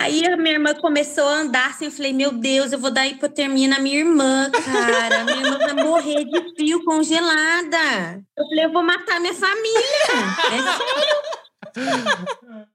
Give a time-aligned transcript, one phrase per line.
[0.00, 3.06] Aí a minha irmã começou a andar assim, eu falei, meu Deus, eu vou dar
[3.06, 5.24] hipotermia na minha irmã, cara.
[5.24, 8.24] Minha irmã vai morrer de frio congelada.
[8.36, 9.80] Eu falei, eu vou matar minha família.
[10.52, 10.62] É
[11.74, 12.68] sério.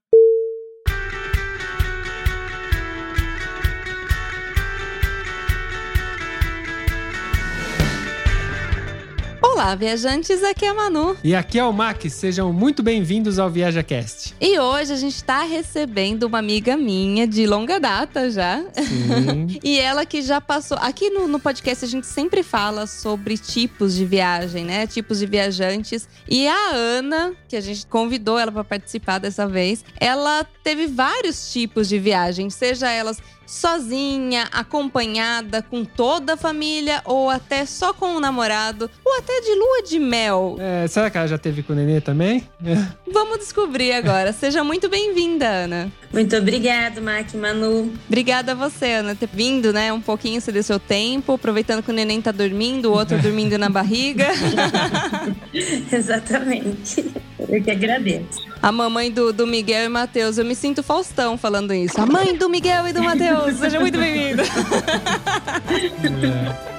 [9.56, 11.16] Olá, viajantes, aqui é a Manu.
[11.24, 14.34] E aqui é o Max, sejam muito bem-vindos ao ViajaCast.
[14.38, 18.62] E hoje a gente está recebendo uma amiga minha de longa data já.
[18.74, 19.58] Sim.
[19.64, 20.76] e ela que já passou.
[20.78, 24.86] Aqui no, no podcast a gente sempre fala sobre tipos de viagem, né?
[24.86, 26.06] Tipos de viajantes.
[26.28, 31.50] E a Ana, que a gente convidou ela para participar dessa vez, ela teve vários
[31.50, 38.16] tipos de viagem, seja elas sozinha, acompanhada com toda a família, ou até só com
[38.16, 40.56] o namorado, ou até de lua de mel.
[40.58, 42.48] É, será que ela já teve com o Nenê também?
[42.64, 42.76] É.
[43.12, 44.32] Vamos descobrir agora.
[44.32, 45.92] Seja muito bem-vinda, Ana.
[46.12, 47.92] Muito obrigada, Mac, Manu.
[48.06, 49.92] Obrigada a você, Ana, ter vindo, né?
[49.92, 53.68] Um pouquinho, ceder seu tempo, aproveitando que o neném tá dormindo, o outro dormindo na
[53.68, 54.26] barriga.
[55.92, 57.12] Exatamente.
[57.38, 58.44] Eu que agradeço.
[58.62, 60.38] A mamãe do, do Miguel e Matheus.
[60.38, 62.00] Eu me sinto Faustão falando isso.
[62.00, 63.35] A mãe do Miguel e do Matheus.
[63.58, 64.44] Seja muito bem-vinda.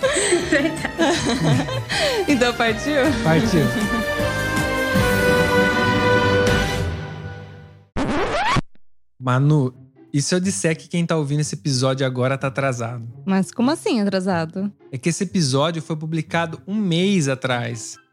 [2.27, 2.95] então partiu?
[3.23, 3.61] Partiu.
[9.19, 9.73] Manu,
[10.13, 13.05] e se eu disser que quem tá ouvindo esse episódio agora tá atrasado?
[13.25, 14.71] Mas como assim atrasado?
[14.91, 17.97] É que esse episódio foi publicado um mês atrás.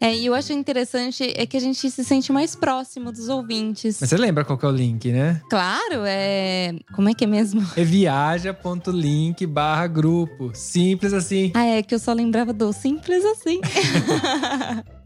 [0.00, 3.98] É, e eu acho interessante é que a gente se sente mais próximo dos ouvintes.
[4.00, 5.40] Mas você lembra qual que é o link, né?
[5.48, 6.74] Claro, é.
[6.94, 7.64] Como é que é mesmo?
[7.76, 10.50] É viaja.link barra grupo.
[10.54, 11.52] Simples assim.
[11.54, 13.60] Ah, é que eu só lembrava do simples assim.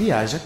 [0.00, 0.40] Viaja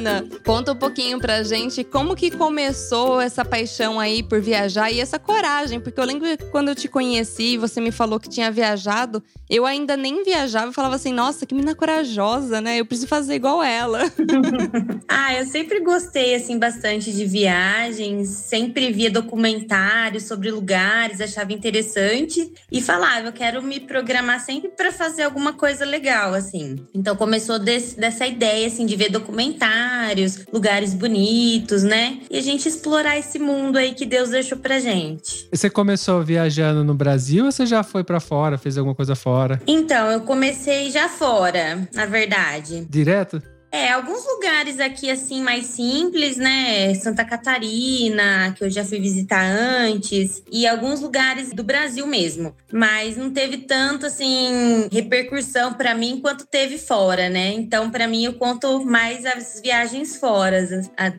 [0.00, 4.98] Ana, conta um pouquinho pra gente como que começou essa paixão aí por viajar e
[4.98, 8.28] essa coragem, porque eu lembro que quando eu te conheci e você me falou que
[8.28, 12.80] tinha viajado, eu ainda nem viajava e falava assim, nossa, que menina corajosa, né?
[12.80, 14.00] Eu preciso fazer igual ela.
[15.06, 22.50] ah, eu sempre gostei assim bastante de viagens, sempre via documentários sobre lugares, achava interessante
[22.72, 26.76] e falava, eu quero me programar sempre para fazer alguma coisa legal assim.
[26.94, 29.89] Então começou desse, dessa ideia assim de ver documentários,
[30.52, 32.20] lugares bonitos, né?
[32.30, 35.48] E a gente explorar esse mundo aí que Deus deixou pra gente.
[35.52, 39.60] Você começou viajando no Brasil ou você já foi para fora, fez alguma coisa fora?
[39.66, 42.86] Então, eu comecei já fora, na verdade.
[42.88, 43.42] Direto?
[43.72, 46.92] É, alguns lugares aqui assim mais simples, né?
[46.94, 52.54] Santa Catarina, que eu já fui visitar antes, e alguns lugares do Brasil mesmo.
[52.72, 57.52] Mas não teve tanto assim repercussão para mim quanto teve fora, né?
[57.52, 60.66] Então, para mim eu conto mais as viagens fora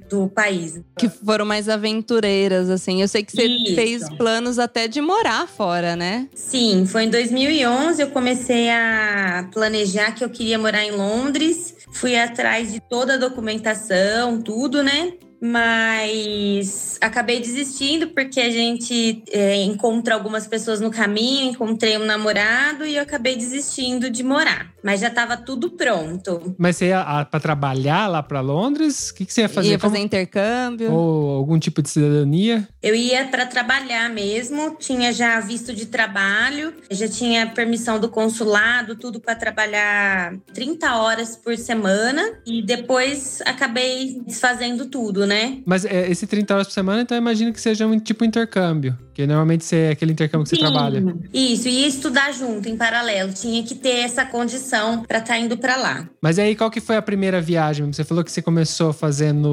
[0.10, 0.80] do país.
[0.98, 3.02] Que foram mais aventureiras assim.
[3.02, 3.76] Eu sei que você Isso.
[3.76, 6.28] fez planos até de morar fora, né?
[6.36, 11.76] Sim, foi em 2011 eu comecei a planejar que eu queria morar em Londres.
[11.92, 15.14] Fui atrás de toda a documentação, tudo, né?
[15.42, 22.86] Mas acabei desistindo porque a gente é, encontra algumas pessoas no caminho, encontrei um namorado
[22.86, 24.72] e eu acabei desistindo de morar.
[24.84, 26.56] Mas já estava tudo pronto.
[26.58, 29.10] Mas você ia para trabalhar lá para Londres?
[29.10, 29.70] O que, que você ia fazer?
[29.70, 30.92] Ia fazer Como- intercâmbio.
[30.92, 32.68] Ou algum tipo de cidadania?
[32.82, 38.96] Eu ia para trabalhar mesmo, tinha já visto de trabalho, já tinha permissão do consulado,
[38.96, 45.58] tudo para trabalhar 30 horas por semana e depois acabei desfazendo tudo, né?
[45.66, 48.98] Mas é, esse 30 horas por semana, então imagino que seja um tipo intercâmbio.
[49.22, 51.04] Que normalmente você, é aquele intercâmbio que você trabalha.
[51.34, 53.32] Isso, e ia estudar junto, em paralelo.
[53.34, 56.10] Tinha que ter essa condição para estar indo para lá.
[56.22, 57.92] Mas aí, qual que foi a primeira viagem?
[57.92, 59.48] Você falou que você começou fazendo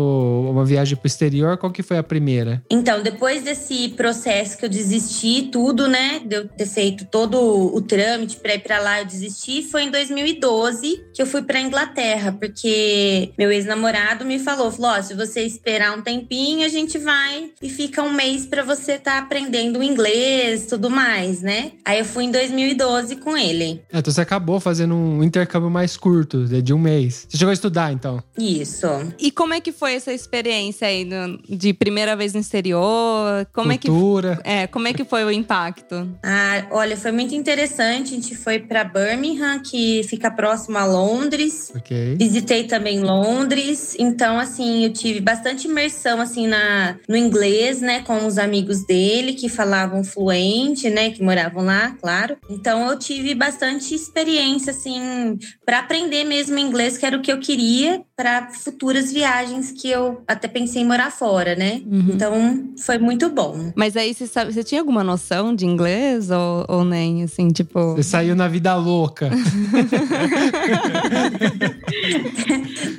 [0.50, 1.56] uma viagem pro exterior.
[1.56, 2.62] Qual que foi a primeira?
[2.70, 6.20] Então, depois desse processo que eu desisti, tudo, né?
[6.24, 9.62] De eu ter feito todo o trâmite para ir para lá, eu desisti.
[9.62, 15.02] Foi em 2012 que eu fui para Inglaterra, porque meu ex-namorado me falou: falou, ó,
[15.02, 19.18] se você esperar um tempinho, a gente vai e fica um mês para você estar
[19.18, 21.72] aprendendo inglês, tudo mais, né?
[21.84, 23.82] Aí eu fui em 2012 com ele.
[23.92, 27.26] É, então você acabou fazendo um intercâmbio mais curto, de de um mês.
[27.28, 28.22] Você chegou a estudar, então?
[28.36, 28.86] Isso.
[29.18, 33.46] E como é que foi essa experiência aí no- de primeira vez no exterior?
[33.52, 34.40] Como é que Cultura.
[34.44, 36.08] é, como é que foi o impacto?
[36.22, 38.12] Ah, olha, foi muito interessante.
[38.12, 41.72] A gente foi para Birmingham, que fica próximo a Londres.
[41.74, 42.16] Ok.
[42.18, 48.26] Visitei também Londres, então assim, eu tive bastante imersão assim na no inglês, né, com
[48.26, 52.36] os amigos dele que falavam fluente, né, que moravam lá, claro.
[52.50, 57.38] Então eu tive bastante experiência assim para aprender mesmo inglês, que era o que eu
[57.38, 61.80] queria para futuras viagens que eu até pensei em morar fora, né?
[61.86, 63.70] Então foi muito bom.
[63.76, 67.94] Mas aí você sabe, você tinha alguma noção de inglês ou, ou nem assim, tipo,
[67.94, 69.30] Você saiu na vida louca.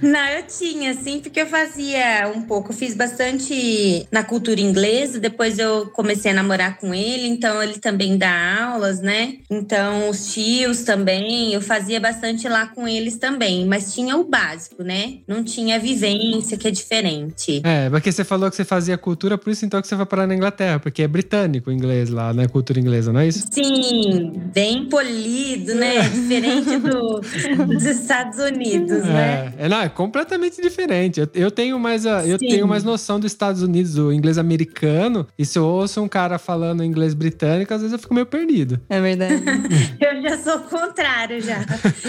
[0.01, 2.72] Não, eu tinha, assim, porque eu fazia um pouco.
[2.72, 7.80] Eu fiz bastante na cultura inglesa, depois eu comecei a namorar com ele, então ele
[7.80, 9.39] também dá aulas, né?
[9.50, 14.81] Então, os tios também, eu fazia bastante lá com eles também, mas tinha o básico,
[14.83, 15.09] né?
[15.28, 17.62] Não tinha vivência, que é diferente.
[17.64, 20.28] É, porque você falou que você fazia cultura, por isso então que você vai parar
[20.28, 22.48] na Inglaterra, porque é britânico o inglês lá, né?
[22.48, 23.46] Cultura inglesa, não é isso?
[23.52, 26.08] Sim, bem polido, né?
[26.10, 27.22] Diferente do,
[27.66, 29.54] dos Estados Unidos, né?
[29.58, 31.20] É, é, não, é completamente diferente.
[31.20, 32.48] Eu, eu tenho mais a, eu Sim.
[32.48, 36.38] tenho mais noção dos Estados Unidos, do inglês americano, e se eu ouço um cara
[36.38, 38.80] falando inglês britânico, às vezes eu fico meio perdido.
[38.90, 39.40] é verdade.
[40.00, 41.60] Eu já sou o contrário, já.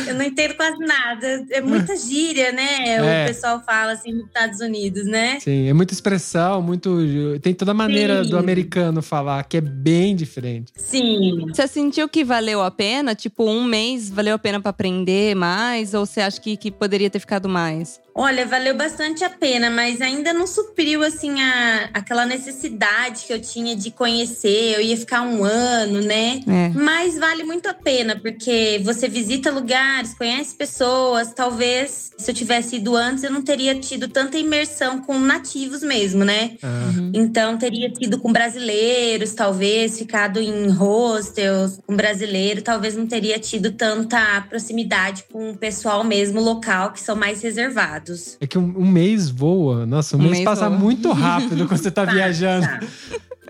[0.06, 1.44] Eu não entendo quase nada.
[1.50, 2.89] É muita gíria, né?
[2.92, 3.24] É.
[3.24, 5.38] O pessoal fala assim nos Estados Unidos, né?
[5.40, 6.98] Sim, é muita expressão, muito.
[7.40, 8.30] Tem toda a maneira Sim.
[8.30, 10.72] do americano falar, que é bem diferente.
[10.76, 11.46] Sim.
[11.48, 13.14] Você sentiu que valeu a pena?
[13.14, 15.94] Tipo, um mês valeu a pena pra aprender mais?
[15.94, 18.00] Ou você acha que, que poderia ter ficado mais?
[18.14, 23.40] Olha, valeu bastante a pena, mas ainda não supriu assim a, aquela necessidade que eu
[23.40, 24.74] tinha de conhecer.
[24.74, 26.40] Eu ia ficar um ano, né?
[26.46, 26.68] É.
[26.70, 31.32] Mas vale muito a pena, porque você visita lugares, conhece pessoas.
[31.32, 36.24] Talvez, se eu tivesse ido antes, eu não teria tido tanta imersão com nativos mesmo,
[36.24, 36.56] né?
[36.62, 43.38] Ah, Então, teria tido com brasileiros, talvez, ficado em hostels com brasileiro, talvez não teria
[43.38, 47.99] tido tanta proximidade com o pessoal mesmo local, que são mais reservados.
[48.40, 49.84] É que um, um mês voa.
[49.86, 50.78] Nossa, um, Um mês, mês passa voa.
[50.78, 52.16] muito rápido quando você tá Passa.
[52.16, 52.66] viajando.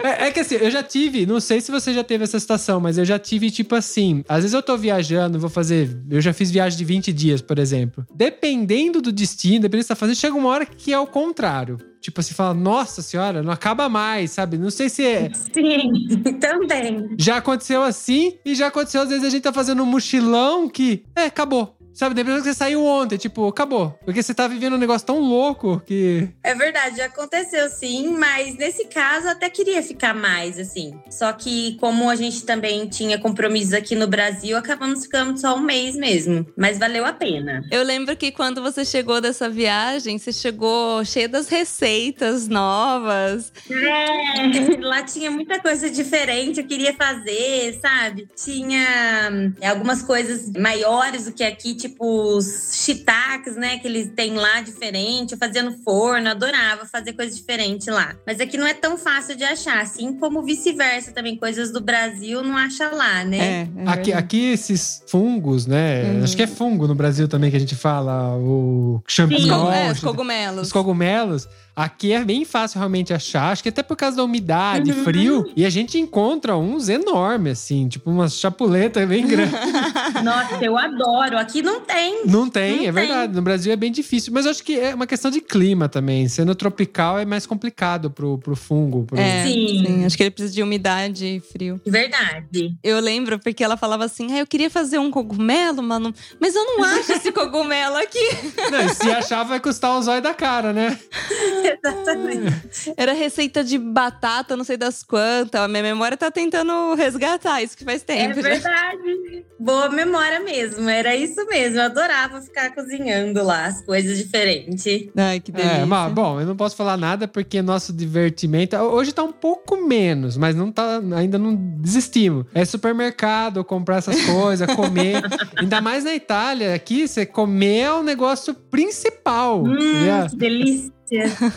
[0.03, 2.81] É, é que assim, eu já tive, não sei se você já teve essa situação,
[2.81, 4.25] mas eu já tive tipo assim.
[4.29, 5.95] Às vezes eu tô viajando, vou fazer.
[6.11, 8.07] Eu já fiz viagem de 20 dias, por exemplo.
[8.15, 11.07] Dependendo do destino, dependendo do que você tá fazendo, chega uma hora que é o
[11.07, 11.77] contrário.
[12.01, 14.57] Tipo assim, fala, nossa senhora, não acaba mais, sabe?
[14.57, 15.31] Não sei se é.
[15.53, 15.91] Sim,
[16.41, 17.11] também.
[17.19, 21.05] Já aconteceu assim, e já aconteceu, às vezes, a gente tá fazendo um mochilão que.
[21.15, 21.77] É, acabou.
[21.93, 23.99] Sabe, depois que você saiu ontem, tipo, acabou.
[24.05, 26.29] Porque você tá vivendo um negócio tão louco que.
[26.43, 30.99] É verdade, aconteceu sim, mas nesse caso eu até queria ficar mais, assim.
[31.11, 35.61] Só que, como a gente também tinha compromissos aqui no Brasil, acabamos ficando só um
[35.61, 36.47] mês mesmo.
[36.57, 37.63] Mas valeu a pena.
[37.71, 43.53] Eu lembro que quando você chegou dessa viagem, você chegou cheia das receitas novas.
[43.71, 48.29] É, lá tinha muita coisa diferente, eu queria fazer, sabe?
[48.35, 53.79] Tinha hum, algumas coisas maiores do que aqui, tipo os shiitakes, né?
[53.79, 55.33] Que eles têm lá diferente.
[55.33, 58.15] Eu fazia no forno, adorava fazer coisa diferente lá.
[58.27, 61.37] Mas aqui não é tão fácil de achar, assim como vice-versa também.
[61.37, 63.39] Coisas do Brasil não acha lá, né?
[63.39, 66.05] É, é Aqui, aqui esses fungos, né?
[66.05, 66.25] Uhum.
[66.25, 70.01] Acho que é fungo no Brasil também que a gente fala, o champignon, é, os
[70.01, 70.67] cogumelos.
[70.67, 71.49] os cogumelos.
[71.75, 75.05] Aqui é bem fácil realmente achar, acho que até por causa da umidade, Uhum.
[75.05, 75.53] frio.
[75.57, 79.55] E a gente encontra uns enormes, assim, tipo umas chapuletas bem grandes.
[80.23, 81.39] Nossa, eu adoro.
[81.39, 82.27] Aqui não tem.
[82.27, 82.93] Não tem, Não é tem.
[82.93, 83.35] verdade.
[83.35, 84.33] No Brasil é bem difícil.
[84.33, 86.29] Mas eu acho que é uma questão de clima também.
[86.29, 89.05] Sendo tropical é mais complicado pro, pro fungo.
[89.05, 89.19] Pro...
[89.19, 89.85] É, Sim.
[89.87, 90.05] sim.
[90.05, 91.81] Acho que ele precisa de umidade e frio.
[91.87, 92.75] Verdade.
[92.83, 96.65] Eu lembro porque ela falava assim: ah, eu queria fazer um cogumelo, mano, mas eu
[96.65, 98.29] não acho esse cogumelo aqui.
[98.71, 100.99] Não, se achar, vai custar o zóio da cara, né?
[101.65, 102.95] Exatamente.
[102.97, 105.61] Era receita de batata, não sei das quantas.
[105.61, 108.35] A minha memória tá tentando resgatar isso que faz É tempo.
[108.43, 108.49] já.
[108.49, 109.45] verdade.
[109.59, 110.89] Boa memória mesmo.
[110.89, 111.79] Era isso mesmo.
[111.79, 115.09] Eu adorava ficar cozinhando lá as coisas diferentes.
[115.17, 115.77] Ai, que delícia.
[115.79, 118.77] É, mas, bom, eu não posso falar nada porque nosso divertimento.
[118.77, 122.47] Hoje tá um pouco menos, mas não tá, ainda não desistimos.
[122.55, 125.23] É supermercado, comprar essas coisas, comer.
[125.57, 129.63] ainda mais na Itália, aqui você comer é o negócio principal.
[129.63, 130.27] Hum, né?
[130.31, 130.93] que delícia.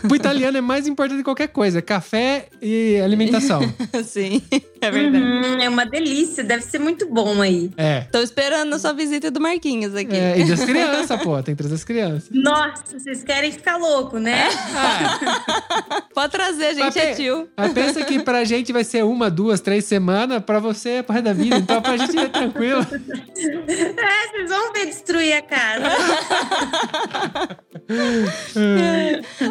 [0.01, 3.61] Pro italiano é mais importante que qualquer coisa: café e alimentação.
[4.03, 4.41] Sim,
[4.81, 5.23] é verdade.
[5.23, 6.43] Uhum, é uma delícia.
[6.43, 7.71] Deve ser muito bom aí.
[7.77, 8.01] É.
[8.11, 10.15] Tô esperando a sua visita do Marquinhos aqui.
[10.15, 12.29] É, e das crianças, pô, tem que trazer as crianças.
[12.31, 14.49] Nossa, vocês querem ficar louco, né?
[14.75, 17.47] Ah, Pode trazer, a gente é pe- tio.
[17.57, 21.13] Mas pensa que pra gente vai ser uma, duas, três semanas, pra você é pro
[21.13, 21.57] resto da vida.
[21.57, 22.81] Então pra gente é tranquilo.
[22.81, 25.89] É, vocês vão ver destruir a casa.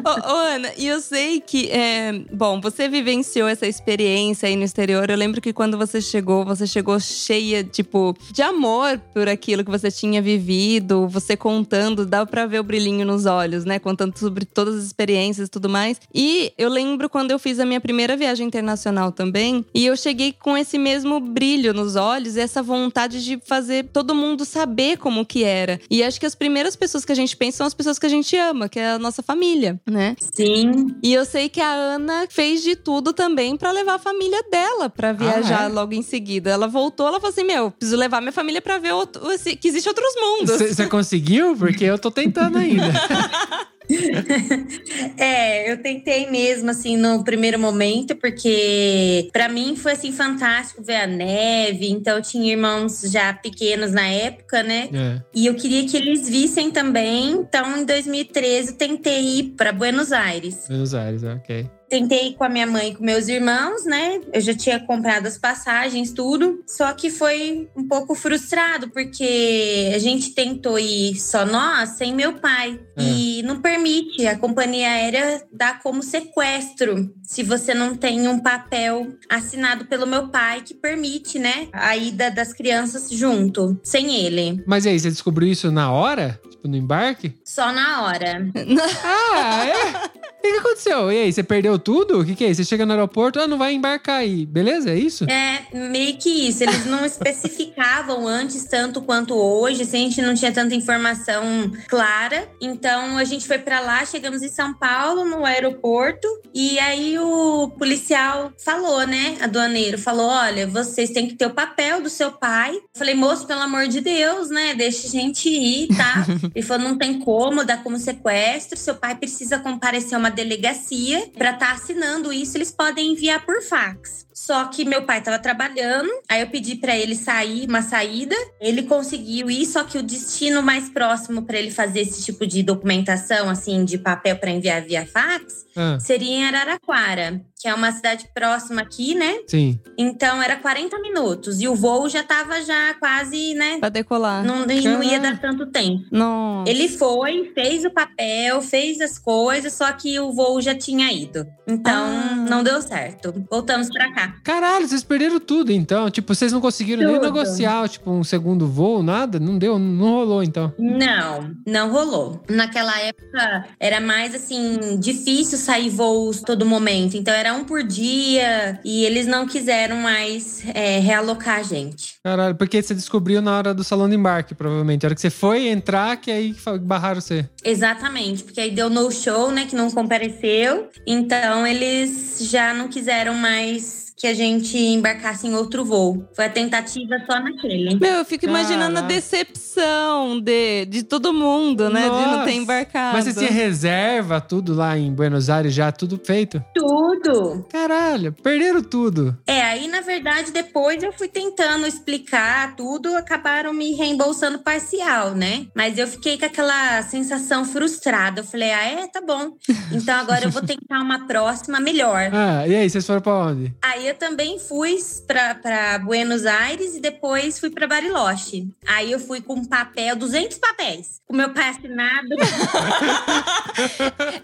[0.04, 5.08] Ô, Ana, e eu sei que, é, bom, você vivenciou essa experiência aí no exterior.
[5.08, 9.70] Eu lembro que quando você chegou, você chegou cheia, tipo, de amor por aquilo que
[9.70, 11.08] você tinha vivido.
[11.08, 13.78] Você contando, dá pra ver o brilhinho nos olhos, né?
[13.78, 16.00] Contando sobre todas as experiências e tudo mais.
[16.14, 19.64] E eu lembro quando eu fiz a minha primeira viagem internacional também.
[19.74, 24.44] E eu cheguei com esse mesmo brilho nos olhos, essa vontade de fazer todo mundo
[24.44, 25.80] saber como que era.
[25.90, 28.08] E acho que as primeiras pessoas que a gente pensa são as pessoas que a
[28.08, 30.16] gente ama, que é a nossa família, né?
[30.34, 30.94] Sim.
[31.02, 34.88] E eu sei que a Ana fez de tudo também pra levar a família dela
[34.88, 35.68] pra viajar é?
[35.68, 36.50] logo em seguida.
[36.50, 39.22] Ela voltou, ela falou assim: Meu, preciso levar minha família pra ver outro,
[39.60, 40.58] que existe outros mundos.
[40.58, 41.56] Você conseguiu?
[41.56, 42.92] Porque eu tô tentando ainda.
[45.16, 50.96] É, eu tentei mesmo, assim, no primeiro momento, porque pra mim foi, assim, fantástico ver
[50.96, 51.88] a neve.
[51.90, 54.88] Então, eu tinha irmãos já pequenos na época, né?
[54.92, 55.20] É.
[55.34, 57.32] E eu queria que eles vissem também.
[57.32, 60.66] Então, em 2013, eu tentei ir pra Buenos Aires.
[60.68, 61.66] Buenos Aires, ok.
[61.92, 64.18] Tentei ir com a minha mãe e com meus irmãos, né?
[64.32, 66.64] Eu já tinha comprado as passagens, tudo.
[66.66, 72.32] Só que foi um pouco frustrado, porque a gente tentou ir só nós, sem meu
[72.38, 72.80] pai.
[72.96, 73.02] É.
[73.02, 74.26] E não permite.
[74.26, 77.14] A companhia aérea dá como sequestro.
[77.22, 81.68] Se você não tem um papel assinado pelo meu pai que permite, né?
[81.74, 84.64] A ida das crianças junto, sem ele.
[84.66, 86.40] Mas e aí, você descobriu isso na hora?
[86.64, 87.34] No embarque?
[87.44, 88.46] Só na hora.
[89.04, 90.22] Ah, é?
[90.42, 91.12] O que, que aconteceu?
[91.12, 92.20] E aí, você perdeu tudo?
[92.20, 92.62] O que, que é isso?
[92.62, 94.44] Você chega no aeroporto, ah, não vai embarcar aí.
[94.44, 94.90] Beleza?
[94.90, 95.24] É isso?
[95.30, 96.64] É, meio que isso.
[96.64, 102.48] Eles não especificavam antes tanto quanto hoje, assim, a gente não tinha tanta informação clara.
[102.60, 107.70] Então a gente foi pra lá, chegamos em São Paulo, no aeroporto, e aí o
[107.78, 109.36] policial falou, né?
[109.40, 112.74] Aduaneiro falou: olha, vocês têm que ter o papel do seu pai.
[112.74, 114.74] Eu falei, moço, pelo amor de Deus, né?
[114.74, 116.26] Deixa a gente ir, tá?
[116.54, 121.28] Ele falou: não tem como, dá como sequestro, seu pai precisa comparecer a uma delegacia
[121.36, 124.26] pra estar assinando isso, eles podem enviar por fax.
[124.34, 128.34] Só que meu pai tava trabalhando, aí eu pedi pra ele sair, uma saída.
[128.60, 132.62] Ele conseguiu ir, só que o destino mais próximo pra ele fazer esse tipo de
[132.62, 137.90] documentação, assim, de papel pra enviar via fax, Ah, seria em Araraquara, que é uma
[137.92, 139.38] cidade próxima aqui, né?
[139.48, 139.78] sim.
[139.98, 143.78] Então era 40 minutos e o voo já tava já quase, né?
[143.78, 144.44] Pra decolar.
[144.44, 146.04] Não, não ia dar tanto tempo.
[146.10, 146.70] Nossa.
[146.70, 151.46] Ele foi, fez o papel, fez as coisas, só que o voo já tinha ido.
[151.66, 152.34] Então, Ah.
[152.48, 153.32] não deu certo.
[153.50, 154.21] Voltamos pra cá.
[154.42, 156.10] Caralho, vocês perderam tudo, então.
[156.10, 157.24] Tipo, vocês não conseguiram nem Tudo.
[157.24, 159.38] negociar, tipo, um segundo voo, nada?
[159.38, 160.72] Não deu, não rolou, então.
[160.78, 162.42] Não, não rolou.
[162.48, 167.16] Naquela época era mais assim, difícil sair voos todo momento.
[167.16, 172.14] Então era um por dia e eles não quiseram mais é, realocar a gente.
[172.22, 175.04] Caralho, porque você descobriu na hora do salão de embarque, provavelmente.
[175.04, 177.48] A hora que você foi entrar, que aí barraram você.
[177.64, 180.88] Exatamente, porque aí deu no show, né, que não compareceu.
[181.06, 186.24] Então eles já não quiseram mais que a gente embarcasse em outro voo.
[186.32, 187.96] Foi a tentativa só naquele.
[187.96, 192.02] Meu, eu fico imaginando a decepção de, de todo mundo, né?
[192.02, 192.44] De não Nossa.
[192.44, 193.14] ter embarcado.
[193.14, 196.64] Mas você tinha reserva, tudo lá em Buenos Aires, já tudo feito?
[196.72, 197.66] Tudo!
[197.68, 199.36] Caralho, perderam tudo.
[199.44, 205.66] É, aí na verdade depois eu fui tentando explicar tudo, acabaram me reembolsando parcial, né?
[205.74, 208.42] Mas eu fiquei com aquela sensação frustrada.
[208.42, 209.56] Eu falei, ah, é, tá bom.
[209.90, 212.30] Então agora eu vou tentar uma próxima melhor.
[212.32, 213.74] Ah, e aí, vocês foram pra onde?
[213.82, 218.68] Aí eu também fui pra, pra Buenos Aires e depois fui pra Bariloche.
[218.86, 221.20] Aí eu fui com um papel, 200 papéis.
[221.26, 222.28] Com meu pai assinado.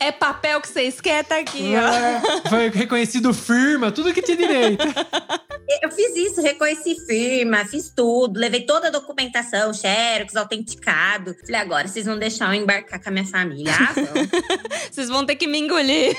[0.00, 1.80] É papel que vocês querem, tá aqui, ó.
[1.80, 4.84] Ah, Foi reconhecido firma, tudo que tinha direito.
[5.82, 11.36] Eu fiz isso, reconheci firma, fiz tudo, levei toda a documentação, xerox, autenticado.
[11.44, 13.70] Falei, agora vocês vão deixar eu embarcar com a minha família?
[13.74, 14.04] Ah, vão.
[14.90, 16.16] Vocês vão ter que me engolir.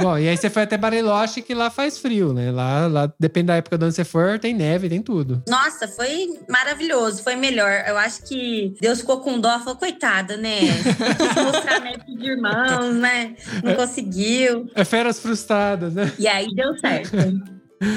[0.00, 2.50] Bom, e aí você foi até Bariloche, que lá faz frio, né?
[2.50, 5.42] Lá, lá, depende da época de onde você for, tem neve, tem tudo.
[5.48, 7.84] Nossa, foi maravilhoso, foi melhor.
[7.86, 10.60] Eu acho que Deus ficou com dó, falou, coitada, né?
[11.44, 13.34] Mostrar neto de irmãos, né?
[13.62, 14.70] Não conseguiu.
[14.74, 16.12] É feras frustradas, né?
[16.18, 17.16] E aí deu certo.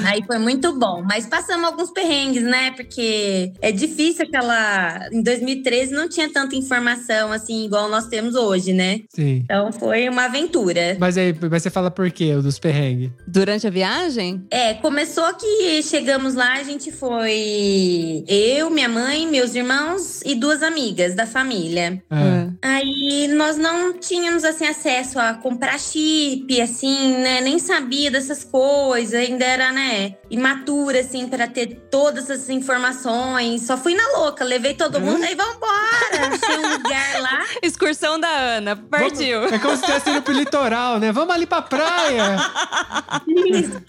[0.04, 2.72] Aí foi muito bom, mas passamos alguns perrengues, né?
[2.72, 5.08] Porque é difícil aquela.
[5.12, 9.00] Em 2013 não tinha tanta informação assim, igual nós temos hoje, né?
[9.08, 9.40] Sim.
[9.44, 10.96] Então foi uma aventura.
[10.98, 13.10] Mas aí, mas você fala por quê, o dos perrengues?
[13.26, 14.44] Durante a viagem?
[14.50, 20.62] É, começou que chegamos lá, a gente foi eu, minha mãe, meus irmãos e duas
[20.62, 22.02] amigas da família.
[22.10, 27.40] Ah, Aí nós não tínhamos assim acesso a comprar chip, assim, né?
[27.40, 33.62] Nem sabia dessas coisas, ainda era, né, imatura assim para ter todas essas informações.
[33.66, 36.36] Só fui na louca, levei todo mundo aí vambora.
[36.42, 37.44] Achei um lugar lá.
[37.62, 38.76] Excursão da Ana.
[38.76, 39.40] Partiu.
[39.40, 41.10] Vamos- é como se estivesse indo pro litoral, né?
[41.12, 42.36] Vamos ali pra praia.
[43.26, 43.80] Isso,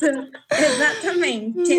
[0.52, 1.72] exatamente.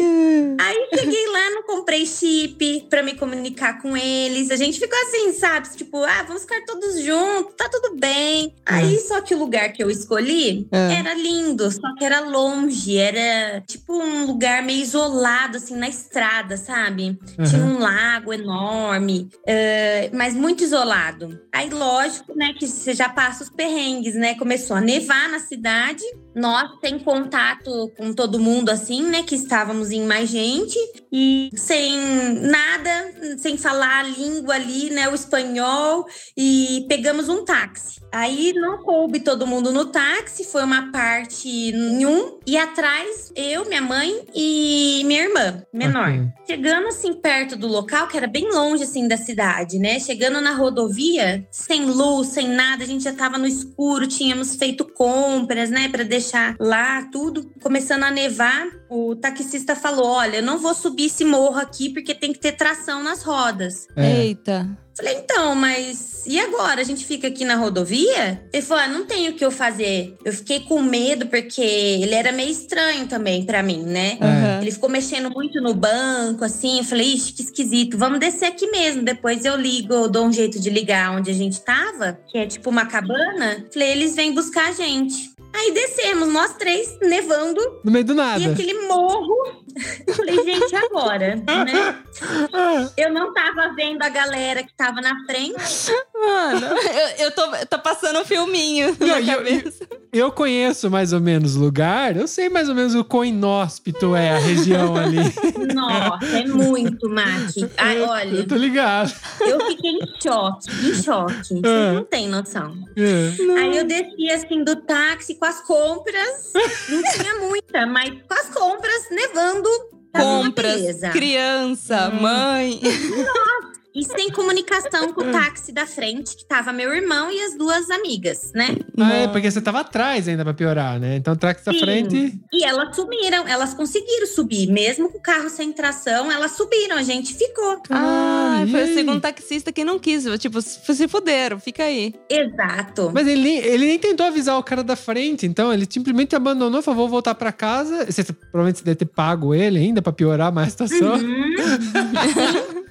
[0.61, 4.50] Aí cheguei lá, não comprei chip pra me comunicar com eles.
[4.50, 5.68] A gente ficou assim, sabe?
[5.76, 8.54] Tipo, ah, vamos ficar todos juntos, tá tudo bem.
[8.66, 10.94] Aí só que o lugar que eu escolhi É.
[11.00, 16.56] era lindo, só que era longe, era tipo um lugar meio isolado, assim, na estrada,
[16.56, 17.18] sabe?
[17.48, 21.40] Tinha um lago enorme, eh, mas muito isolado.
[21.52, 24.34] Aí, lógico, né, que você já passa os perrengues, né?
[24.34, 26.02] Começou a nevar na cidade.
[26.34, 29.22] Nós sem contato com todo mundo, assim, né?
[29.22, 30.78] Que estávamos em mais gente.
[31.12, 31.96] E sem
[32.40, 35.08] nada, sem falar a língua ali, né?
[35.08, 36.06] O espanhol.
[36.36, 38.02] E pegamos um táxi.
[38.12, 42.38] Aí não coube todo mundo no táxi, foi uma parte em um.
[42.46, 46.10] E atrás, eu, minha mãe e minha irmã, menor.
[46.10, 46.28] Ok.
[46.46, 49.98] Chegando assim perto do local, que era bem longe assim da cidade, né?
[49.98, 54.84] Chegando na rodovia, sem luz, sem nada, a gente já tava no escuro, tínhamos feito
[54.84, 56.23] compras, né, Pra deixar
[56.58, 57.50] lá tudo.
[57.62, 62.14] Começando a nevar, o taxista falou: "Olha, eu não vou subir esse morro aqui porque
[62.14, 63.87] tem que ter tração nas rodas".
[63.96, 64.24] É.
[64.24, 64.84] Eita.
[64.96, 66.80] Falei, então, mas e agora?
[66.80, 68.40] A gente fica aqui na rodovia?
[68.52, 70.16] Ele falou: ah, não tem o que eu fazer.
[70.24, 74.16] Eu fiquei com medo porque ele era meio estranho também pra mim, né?
[74.20, 74.62] Aham.
[74.62, 76.78] Ele ficou mexendo muito no banco, assim.
[76.78, 77.98] Eu falei, ixi, que esquisito.
[77.98, 79.02] Vamos descer aqui mesmo.
[79.02, 82.46] Depois eu ligo, eu dou um jeito de ligar onde a gente tava, que é
[82.46, 83.66] tipo uma cabana.
[83.72, 85.34] Falei, eles vêm buscar a gente.
[85.54, 88.52] Aí descemos, nós três, nevando, No meio do e nada.
[88.52, 89.63] aquele morro.
[90.06, 91.37] Eu falei, gente, agora?
[91.37, 91.96] né?
[92.96, 95.92] Eu não tava vendo a galera que tava na frente.
[96.14, 99.87] Mano, eu, eu tô, tô passando um filminho Não, na eu- cabeça.
[100.12, 104.14] Eu conheço mais ou menos o lugar, eu sei mais ou menos o quão inóspito
[104.14, 105.18] é a região ali.
[105.74, 107.50] Nossa, é muito, Mac.
[107.76, 109.12] Ai, Eu olha, tô ligado.
[109.40, 111.34] eu fiquei em choque, em choque.
[111.48, 111.92] Vocês É.
[111.94, 112.76] não têm noção.
[112.96, 113.58] É.
[113.60, 116.52] Aí eu desci assim do táxi com as compras.
[116.88, 119.63] Não tinha muita, mas com as compras, nevando.
[120.12, 122.81] Compras, criança, mãe.
[123.94, 127.88] E sem comunicação com o táxi da frente, que tava meu irmão e as duas
[127.90, 128.76] amigas, né?
[128.98, 131.14] Ah, é, porque você tava atrás ainda pra piorar, né?
[131.16, 131.78] Então, táxi da Sim.
[131.78, 132.35] frente.
[132.52, 134.66] E elas subiram, elas conseguiram subir.
[134.68, 137.80] Mesmo com o carro sem tração, elas subiram, a gente ficou.
[137.90, 140.24] Ah, Caralho, foi o segundo taxista que não quis.
[140.40, 142.14] Tipo, se fuderam, fica aí.
[142.28, 143.12] Exato.
[143.14, 146.83] Mas ele, nem- ele nem tentou avisar o cara da frente, então ele simplesmente abandonou,
[146.83, 148.07] falou: vou voltar pra casa.
[148.11, 151.14] Você, provavelmente você deve ter pago ele ainda pra piorar mais a situação.
[151.14, 151.54] Uhum,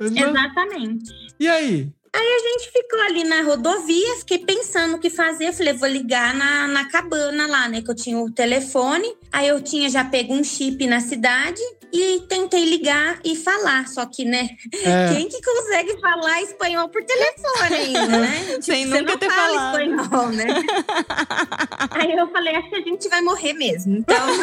[0.00, 1.10] exatamente.
[1.38, 1.92] E aí?
[2.14, 5.48] A gente ficou ali na rodovia, fiquei pensando o que fazer.
[5.48, 7.80] Eu falei, vou ligar na, na cabana lá, né?
[7.80, 9.16] Que eu tinha o telefone.
[9.32, 13.88] Aí eu tinha já pego um chip na cidade e tentei ligar e falar.
[13.88, 14.50] Só que, né?
[14.84, 18.58] É, Quem que consegue falar espanhol por telefone ainda, né?
[18.60, 19.80] Sem você nunca não ter fala falado.
[19.80, 20.44] espanhol, né?
[21.92, 23.96] Aí eu falei, acho que a gente vai morrer mesmo.
[23.96, 24.42] Então, eu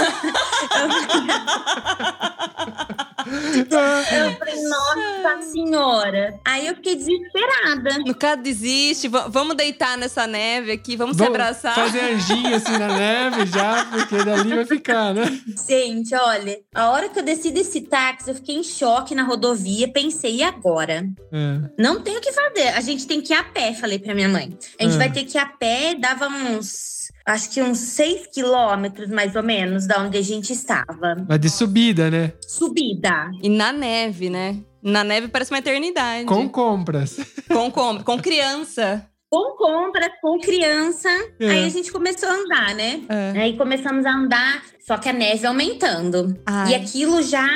[4.38, 6.40] falei, nossa senhora.
[6.46, 8.00] Aí eu fiquei desesperada.
[8.06, 9.08] No caso, desiste.
[9.08, 11.76] va- Vamos deitar nessa neve aqui, vamos, se Vamos abraçar.
[11.76, 15.40] Fazer anjinho assim na neve já, porque dali vai ficar, né?
[15.68, 19.88] Gente, olha, a hora que eu desci desse táxi, eu fiquei em choque na rodovia.
[19.92, 21.08] Pensei, e agora?
[21.32, 21.70] É.
[21.82, 22.70] Não tem o que fazer.
[22.70, 24.58] A gente tem que ir a pé, falei pra minha mãe.
[24.80, 24.98] A gente Ah.
[24.98, 27.10] vai ter que ir a pé, dava uns.
[27.30, 31.16] Acho que uns seis quilômetros, mais ou menos, da onde a gente estava.
[31.28, 32.34] Mas de subida, né?
[32.42, 33.30] Subida.
[33.44, 34.58] E na neve, né?
[34.82, 36.26] Na neve parece uma eternidade.
[36.26, 37.18] Com compras.
[37.48, 39.06] com, com, com criança.
[39.30, 41.08] Com compras, com criança.
[41.40, 41.50] É.
[41.50, 43.02] Aí a gente começou a andar, né?
[43.08, 43.42] É.
[43.42, 46.36] Aí começamos a andar, só que a neve aumentando.
[46.48, 46.72] Ai.
[46.72, 47.48] E aquilo já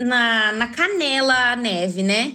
[0.00, 2.32] na, na canela, a neve, né?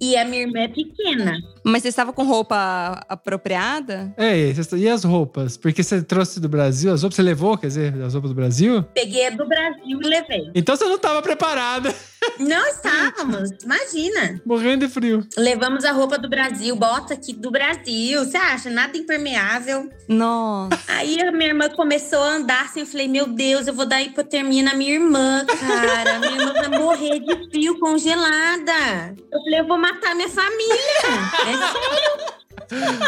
[0.00, 1.36] E a minha irmã é pequena.
[1.64, 4.12] Mas você estava com roupa apropriada?
[4.16, 5.56] É, e as roupas?
[5.56, 7.16] Porque você trouxe do Brasil as roupas?
[7.16, 8.82] Você levou, quer dizer, as roupas do Brasil?
[8.94, 10.50] Peguei a do Brasil e levei.
[10.54, 11.94] Então você não estava preparada.
[12.38, 14.40] Não estávamos, imagina.
[14.44, 15.26] Morrendo de frio.
[15.36, 18.24] Levamos a roupa do Brasil, bota aqui do Brasil.
[18.24, 18.68] Você acha?
[18.68, 19.88] Nada impermeável.
[20.08, 20.78] Nossa.
[20.88, 22.80] Aí a minha irmã começou a andar assim.
[22.80, 26.18] Eu falei, meu Deus, eu vou dar hipotermia na minha irmã, cara.
[26.18, 29.14] Minha irmã vai morrer de frio congelada.
[29.32, 31.49] Eu falei, eu vou matar minha família.
[31.50, 32.39] É sério.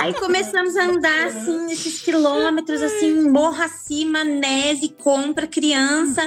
[0.01, 6.23] Aí começamos a andar assim, esses quilômetros, assim, morro acima, neve, compra, criança.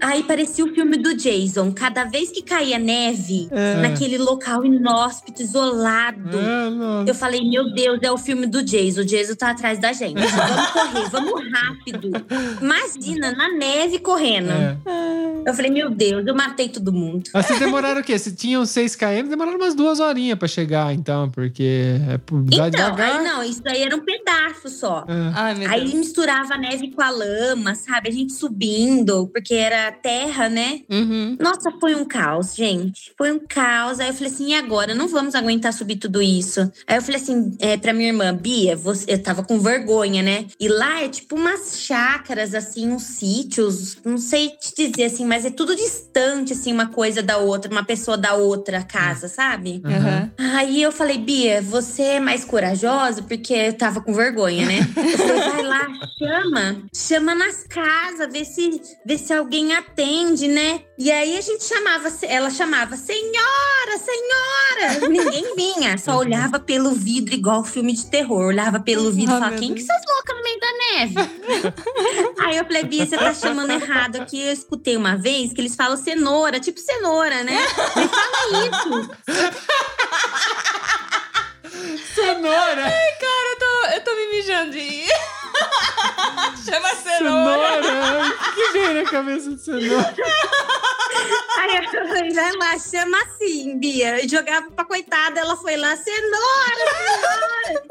[0.00, 1.72] Aí parecia o filme do Jason.
[1.72, 3.48] Cada vez que caía neve,
[3.80, 6.38] naquele local inóspito, isolado.
[6.38, 7.10] É.
[7.10, 9.00] Eu falei, meu Deus, é o filme do Jason.
[9.00, 10.20] O Jason tá atrás da gente.
[10.20, 12.10] Vamos correr, vamos rápido.
[12.60, 14.50] Imagina, na neve correndo.
[14.50, 14.76] É.
[15.46, 17.30] Eu falei, meu Deus, eu matei todo mundo.
[17.32, 18.18] Mas vocês demoraram o quê?
[18.18, 22.68] Se tinham 6 km, demoraram umas duas horinhas pra chegar, então, porque é por vai
[22.68, 23.00] Então, devagar.
[23.18, 25.04] aí não, isso aí era um pedaço só.
[25.08, 25.32] É.
[25.34, 28.08] Ai, Aí misturava a neve com a lama, sabe?
[28.08, 30.80] A gente subindo, porque era terra, né?
[30.90, 31.36] Uhum.
[31.40, 33.12] Nossa, foi um caos, gente.
[33.16, 34.00] Foi um caos.
[34.00, 34.94] Aí eu falei assim, e agora?
[34.94, 36.60] Não vamos aguentar subir tudo isso.
[36.86, 40.46] Aí eu falei assim, é, pra minha irmã, Bia, você, eu tava com vergonha, né?
[40.60, 43.96] E lá é tipo umas chácaras, assim, uns sítios.
[44.04, 47.84] Não sei te dizer, assim, mas é tudo distante, assim, uma coisa da outra, uma
[47.84, 49.82] pessoa da outra casa, sabe?
[49.84, 50.30] Aham.
[50.56, 53.22] Aí eu falei, Bia, você é mais corajosa?
[53.22, 54.78] Porque eu tava com vergonha, né?
[54.98, 55.86] Eu falei, vai lá,
[56.18, 56.82] chama.
[56.94, 60.82] Chama nas casas, vê se, vê se alguém atende, né?
[60.98, 65.08] E aí a gente chamava, ela chamava, senhora, senhora!
[65.08, 68.46] Ninguém vinha, só olhava pelo vidro, igual filme de terror.
[68.46, 71.14] Olhava pelo vidro e Ah, falava, quem que essas loucas no meio da neve?
[72.44, 74.42] aí eu falei, Bia, você tá chamando errado aqui.
[74.42, 77.58] Eu escutei uma vez que eles falam cenoura, tipo cenoura, né?
[77.96, 79.10] Me fala isso.
[82.18, 82.82] Cenoura!
[82.82, 85.06] Cara, eu tô, eu tô me mijando de.
[86.64, 87.82] Chama cenoura.
[87.82, 88.26] Cenoura!
[88.28, 90.14] O que, que vem na cabeça de cenoura?
[91.58, 94.22] Aí eu falei, vai lá, chama assim, Bia.
[94.22, 97.82] Eu jogava pra coitada, ela foi lá, cenoura, cenoura.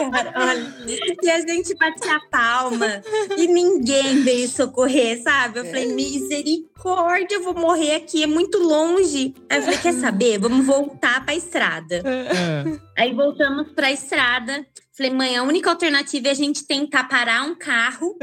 [0.10, 0.74] Cara, olha.
[1.22, 3.02] E a gente batia a palma
[3.36, 5.60] e ninguém veio socorrer, sabe?
[5.60, 9.34] Eu falei, misericórdia, eu vou morrer aqui, é muito longe.
[9.48, 10.38] Aí eu falei, quer saber?
[10.38, 11.96] Vamos voltar pra estrada.
[11.96, 12.80] É.
[12.96, 14.66] Aí voltamos pra estrada.
[14.96, 18.16] Falei, mãe, a única alternativa é a gente tentar parar um carro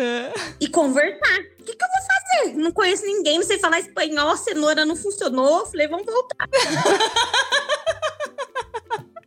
[0.60, 1.57] e conversar.
[1.68, 2.58] Que, que eu vou fazer?
[2.58, 5.66] Não conheço ninguém, não sei falar espanhol, cenoura não funcionou.
[5.66, 6.48] Falei, vamos voltar.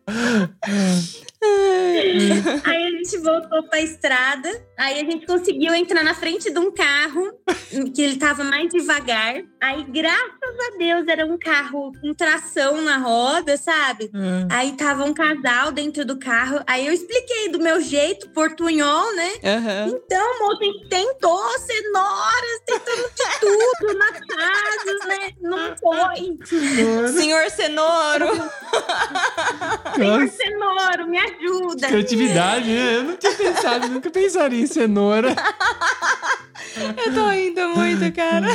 [1.42, 4.48] Aí a gente voltou pra estrada.
[4.78, 7.32] Aí a gente conseguiu entrar na frente de um carro,
[7.94, 9.42] que ele tava mais devagar.
[9.62, 14.10] Aí, graças a Deus, era um carro com tração na roda, sabe?
[14.14, 14.54] É.
[14.54, 16.62] Aí tava um casal dentro do carro.
[16.66, 19.30] Aí eu expliquei do meu jeito, portunhol, né?
[19.44, 19.88] Aham.
[19.88, 25.32] Então, moço, tentou cenouras, tentamos de tudo nas casas, né?
[25.40, 26.38] Não foi.
[27.12, 28.26] Senhor Cenouro.
[29.96, 31.88] Senhor cenouro, me ajuda.
[31.88, 32.96] criatividade, né?
[32.96, 35.34] Eu não tinha pensado, nunca pensaria em cenoura.
[37.04, 38.46] Eu tô indo muito, cara.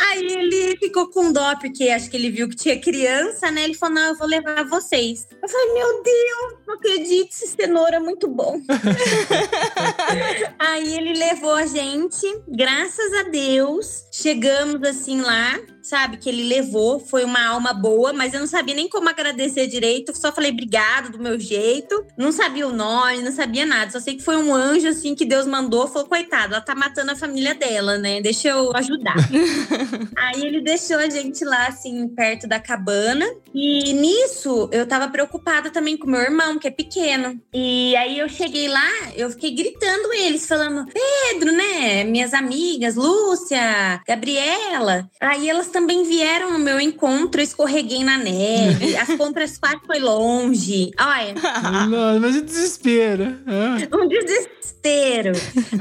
[0.00, 3.64] Aí ele ficou com dó, porque acho que ele viu que tinha criança, né?
[3.64, 5.26] Ele falou: não, eu vou levar vocês.
[5.42, 8.60] Eu falei, meu Deus, não acredito, esse cenoura é muito bom.
[10.58, 15.58] Aí ele levou a gente, graças a Deus, chegamos assim lá.
[15.82, 16.16] Sabe?
[16.16, 17.00] Que ele levou.
[17.00, 20.16] Foi uma alma boa, mas eu não sabia nem como agradecer direito.
[20.16, 22.04] Só falei obrigado do meu jeito.
[22.16, 23.90] Não sabia o nome, não sabia nada.
[23.90, 25.88] Só sei que foi um anjo, assim, que Deus mandou.
[25.88, 28.20] Falou, coitado, ela tá matando a família dela, né?
[28.20, 29.16] Deixa eu ajudar.
[30.16, 33.26] Aí ele deixou a gente lá, assim, perto da cabana.
[33.54, 37.40] E nisso, eu tava preocupada também com meu irmão, que é pequeno.
[37.52, 42.04] E aí eu cheguei lá, eu fiquei gritando eles, falando: Pedro, né?
[42.04, 45.08] Minhas amigas, Lúcia, Gabriela.
[45.20, 48.96] Aí elas também vieram no meu encontro, eu escorreguei na neve.
[48.96, 50.90] As compras quase foi longe.
[51.00, 51.34] Olha,
[51.88, 53.38] Nossa, mas que desespero.
[53.46, 53.96] Ah.
[53.96, 55.32] um desespero.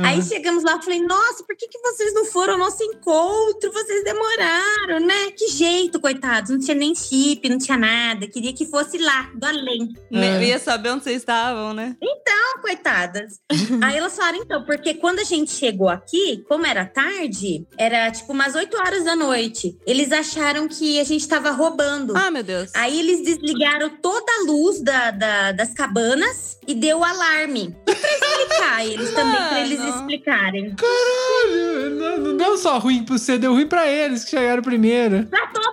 [0.04, 3.72] Aí chegamos lá, falei, nossa, por que, que vocês não foram ao nosso encontro?
[3.74, 5.32] Vocês demoraram, né?
[5.36, 6.52] Que jeito, coitados.
[6.52, 8.28] Não tinha nem chip, não tinha nada.
[8.28, 9.90] Queria que fosse lá, do além.
[10.12, 11.96] né, Eu ia saber onde vocês estavam, né?
[12.02, 13.40] Não, coitadas.
[13.84, 18.32] Aí elas falaram, então, porque quando a gente chegou aqui, como era tarde, era tipo
[18.34, 19.76] umas 8 horas da noite.
[19.86, 22.16] Eles acharam que a gente tava roubando.
[22.16, 22.70] Ah, meu Deus.
[22.76, 27.76] Aí eles desligaram toda a luz da, da- das cabanas e deu o alarme.
[27.88, 30.76] E pra explicar eles também, pra eles explicarem.
[30.76, 35.26] Caralho, não, não deu só ruim pra você, deu ruim pra eles que chegaram primeiro.
[35.26, 35.72] Pra todo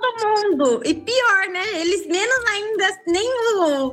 [0.51, 0.81] mundo.
[0.85, 1.81] E pior, né?
[1.81, 3.29] Eles menos ainda nem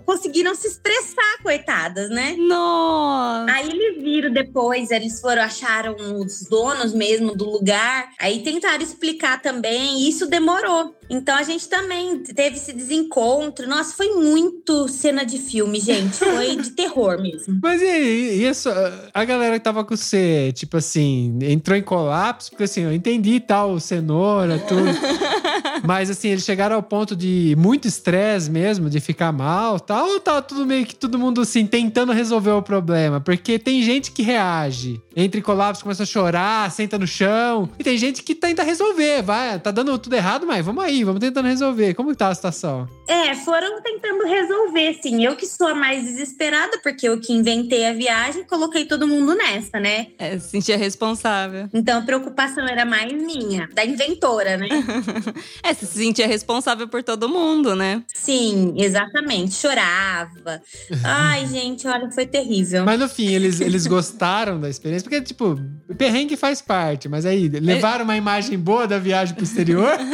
[0.06, 2.36] conseguiram se expressar, coitadas, né?
[2.38, 3.51] Nossa.
[3.51, 8.10] Aí eles viram depois, eles foram, acharam os donos mesmo do lugar.
[8.19, 10.96] Aí tentaram explicar também, e isso demorou.
[11.10, 13.68] Então a gente também teve esse desencontro.
[13.68, 16.18] Nossa, foi muito cena de filme, gente.
[16.18, 17.60] Foi de terror mesmo.
[17.62, 18.70] Mas e, aí, isso,
[19.13, 23.39] a galera que tava com você, tipo assim, entrou em colapso, porque assim, eu entendi
[23.39, 24.86] tal, cenoura, tudo.
[25.84, 30.19] Mas assim, eles chegaram ao ponto de muito estresse mesmo, de ficar mal, tal, ou
[30.19, 33.19] tá tudo meio que todo mundo assim, tentando resolver o problema?
[33.19, 37.84] Porque tem gente que reage, entra em colapso, começa a chorar, senta no chão, e
[37.84, 41.47] tem gente que tenta resolver, vai, tá dando tudo errado, mas vamos aí, vamos tentando
[41.47, 41.93] resolver.
[41.93, 42.88] Como que tá a situação?
[43.08, 45.23] É, foram tentando resolver, sim.
[45.23, 49.36] Eu que sou a mais desesperada, porque eu que inventei a viagem, coloquei todo mundo
[49.36, 50.08] nessa, né?
[50.17, 51.69] É, se sentia responsável.
[51.73, 54.67] Então a preocupação era mais minha, da inventora, né?
[55.63, 58.04] É, você se sentia responsável por todo mundo, né?
[58.13, 59.56] Sim, exatamente.
[59.56, 60.62] Chorava.
[61.04, 62.86] Ai, gente, olha, foi terrível.
[62.86, 65.60] Mas no fim, eles, eles gostaram da experiência, porque, tipo,
[65.98, 69.91] perrengue faz parte, mas aí, levaram uma imagem boa da viagem pro exterior?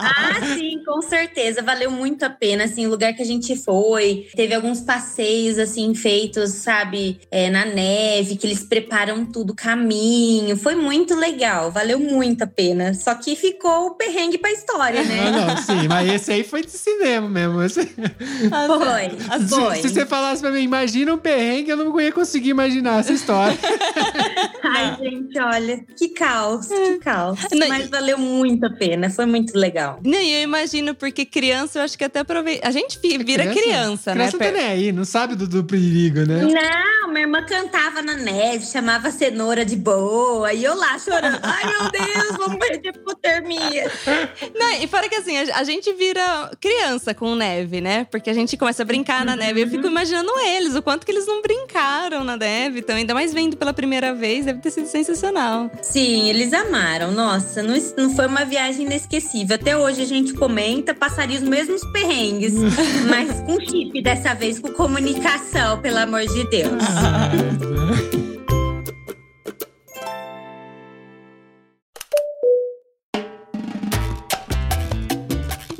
[0.00, 1.62] Ah, sim, com certeza.
[1.62, 4.26] Valeu muito a pena, assim, o lugar que a gente foi.
[4.34, 10.56] Teve alguns passeios, assim, feitos, sabe, é, na neve, que eles preparam tudo, caminho.
[10.56, 12.94] Foi muito legal, valeu muito a pena.
[12.94, 15.30] Só que ficou o perrengue pra história, Ah, né?
[15.30, 17.62] não, sim, mas esse aí foi de cinema mesmo.
[17.62, 19.76] Esse- Foi, Se, foi.
[19.76, 23.56] se você falasse pra mim, imagina um perrengue, eu não ia conseguir imaginar essa história.
[24.64, 27.38] Ai, gente, olha, que caos, que caos.
[27.52, 29.98] Não, Mas valeu muito a pena, foi muito legal.
[30.04, 32.66] Não, e eu imagino, porque criança, eu acho que até aproveita.
[32.68, 34.28] A gente fi- vira criança, né?
[34.28, 36.42] Criança não tá nem aí, não sabe do, do perigo, né?
[36.42, 41.38] Não, minha irmã cantava na neve, chamava cenoura de boa, e eu lá chorando.
[41.42, 43.90] Ai, meu Deus, vamos de hipotermia.
[44.54, 48.06] Não, e fora que assim, a, a gente vira criança com neve, né?
[48.10, 49.62] Porque a gente começa a brincar na neve.
[49.62, 52.80] Eu fico imaginando eles, o quanto que eles não brincaram na neve.
[52.80, 55.70] Então, ainda mais vendo pela primeira vez, deve ter sido sensacional.
[55.82, 57.12] Sim, eles amaram.
[57.12, 59.56] Nossa, não, não foi uma viagem inesquecível.
[59.56, 62.54] Até hoje a gente comenta, passaria os mesmos perrengues,
[63.08, 66.82] mas com chip dessa vez, com comunicação, pelo amor de Deus.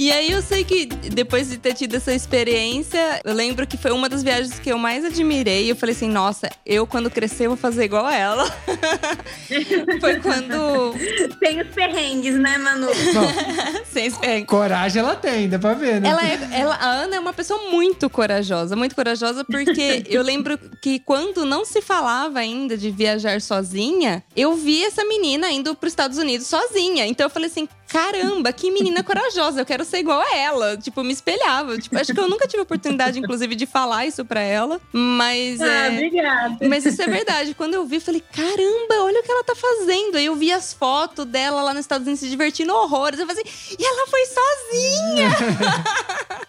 [0.09, 3.91] E aí eu sei que depois de ter tido essa experiência, eu lembro que foi
[3.91, 5.71] uma das viagens que eu mais admirei.
[5.71, 8.47] Eu falei assim, nossa, eu quando crescer eu vou fazer igual a ela.
[10.01, 10.95] foi quando.
[11.39, 12.87] Tem os perrengues, né, Manu?
[12.87, 14.47] Bom, Sem esperar.
[14.47, 16.09] coragem ela tem, dá pra ver, né?
[16.09, 20.59] Ela é, ela, a Ana é uma pessoa muito corajosa, muito corajosa, porque eu lembro
[20.81, 25.87] que quando não se falava ainda de viajar sozinha, eu vi essa menina indo para
[25.87, 27.07] os Estados Unidos sozinha.
[27.07, 30.77] Então eu falei assim: caramba, que menina corajosa, eu quero ser igual a ela.
[30.77, 31.79] Tipo, eu me espelhava.
[31.79, 35.61] Tipo, acho que eu nunca tive oportunidade, inclusive, de falar isso pra ela, mas.
[35.61, 36.69] Ah, é, obrigada.
[36.69, 37.55] mas isso é verdade.
[37.55, 40.17] Quando eu vi, eu falei, caramba, olha o que ela tá fazendo.
[40.17, 43.19] Aí eu vi as fotos dela lá nos Estados Unidos se divertindo horrores.
[43.19, 45.31] Eu falei assim, e ela foi sozinha!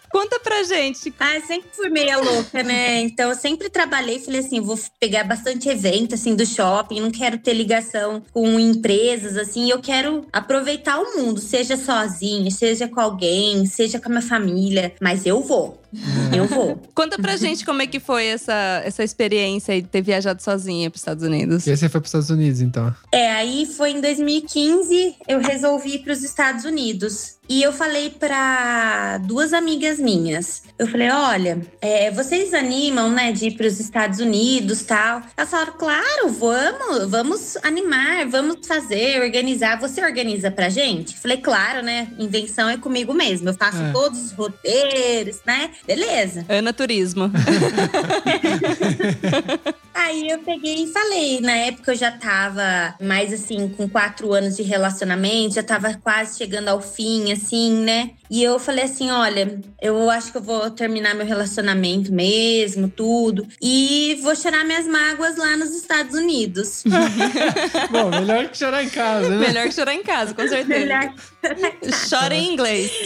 [0.10, 1.14] Conta pra gente.
[1.20, 3.00] Ah, eu sempre fui meia louca, né?
[3.00, 7.38] Então eu sempre trabalhei, falei assim, vou pegar bastante evento assim do shopping, não quero
[7.38, 13.66] ter ligação com empresas assim, eu quero aproveitar o mundo, seja sozinha, seja com alguém,
[13.66, 15.80] seja com a minha família, mas eu vou.
[16.32, 16.80] Eu vou.
[16.94, 21.00] Conta pra gente como é que foi essa, essa experiência de ter viajado sozinha pros
[21.00, 21.66] Estados Unidos.
[21.66, 22.94] E aí você foi pros Estados Unidos, então.
[23.12, 27.39] É, aí foi em 2015 eu resolvi ir para os Estados Unidos.
[27.50, 30.62] E eu falei para duas amigas minhas.
[30.78, 35.20] Eu falei: olha, é, vocês animam, né, de ir para os Estados Unidos tal?
[35.36, 39.80] Elas falaram: claro, vamos, vamos animar, vamos fazer, organizar.
[39.80, 41.16] Você organiza pra gente?
[41.16, 42.06] Eu falei: claro, né?
[42.20, 43.48] Invenção é comigo mesmo.
[43.48, 43.90] Eu faço É.
[43.90, 45.70] todos os roteiros, né?
[45.84, 46.46] Beleza.
[46.48, 47.28] Ana Turismo.
[49.94, 51.40] Aí eu peguei e falei.
[51.40, 56.38] Na época eu já tava mais assim, com quatro anos de relacionamento, já tava quase
[56.38, 58.10] chegando ao fim, assim, né?
[58.30, 63.46] E eu falei assim: olha, eu acho que eu vou terminar meu relacionamento mesmo, tudo.
[63.60, 66.84] E vou chorar minhas mágoas lá nos Estados Unidos.
[67.90, 69.48] Bom, melhor que chorar em casa, né?
[69.48, 70.68] Melhor que chorar em casa, com certeza.
[70.68, 71.12] Melhor.
[72.08, 72.90] Chora em inglês.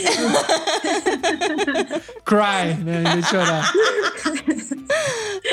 [2.25, 3.01] Cry, né?
[3.01, 3.73] Em vez de chorar.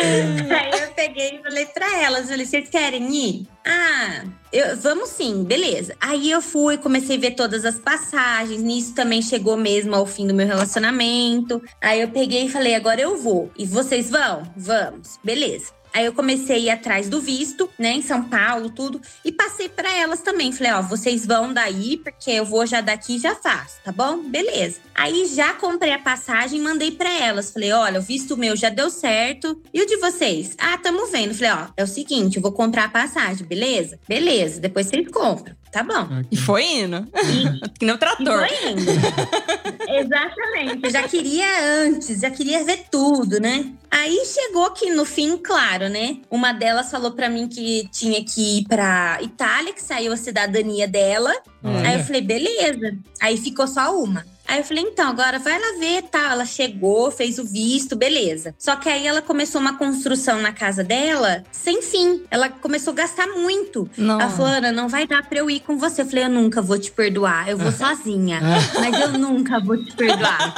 [0.02, 3.48] Aí eu peguei e falei pra elas, falei, vocês querem ir?
[3.66, 5.96] Ah, eu- vamos sim, beleza.
[6.00, 10.26] Aí eu fui, comecei a ver todas as passagens, nisso também chegou mesmo ao fim
[10.26, 11.62] do meu relacionamento.
[11.82, 13.52] Aí eu peguei e falei, agora eu vou.
[13.58, 14.44] E vocês vão?
[14.56, 15.72] Vamos, beleza.
[15.94, 19.68] Aí eu comecei a ir atrás do visto, né, em São Paulo, tudo, e passei
[19.70, 20.52] pra elas também.
[20.52, 24.20] Falei, ó, vocês vão daí, porque eu vou já daqui e já faço, tá bom?
[24.24, 24.80] Beleza.
[24.96, 27.52] Aí já comprei a passagem e mandei pra elas.
[27.52, 29.62] Falei, olha, o visto meu já deu certo.
[29.74, 30.56] E o de vocês?
[30.58, 31.34] Ah, tamo vendo.
[31.34, 34.00] Falei, ó, é o seguinte, eu vou comprar a passagem, beleza?
[34.08, 35.56] Beleza, depois vocês compram.
[35.72, 36.08] Tá bom.
[36.30, 37.08] E foi indo.
[37.80, 38.46] que nem o E trator.
[38.48, 38.82] foi indo.
[40.00, 40.90] Exatamente.
[40.90, 41.48] Já queria
[41.84, 43.72] antes, já queria ver tudo, né?
[43.90, 46.18] Aí chegou que no fim, claro, né?
[46.30, 50.88] Uma delas falou pra mim que tinha que ir pra Itália, que saiu a cidadania
[50.88, 51.34] dela.
[51.64, 51.90] Olha.
[51.90, 52.98] Aí eu falei, beleza.
[53.20, 54.26] Aí ficou só uma.
[54.52, 56.34] Aí eu falei, então, agora vai lá ver, tá?
[56.34, 58.54] Ela chegou, fez o visto, beleza.
[58.60, 62.24] Só que aí ela começou uma construção na casa dela sem fim.
[62.30, 63.90] Ela começou a gastar muito.
[63.98, 64.20] Não.
[64.20, 66.02] Ela falou, Ana, não vai dar pra eu ir com você.
[66.02, 67.48] Eu falei, eu nunca vou te perdoar.
[67.48, 68.42] Eu vou sozinha.
[68.78, 70.54] mas eu nunca vou te perdoar.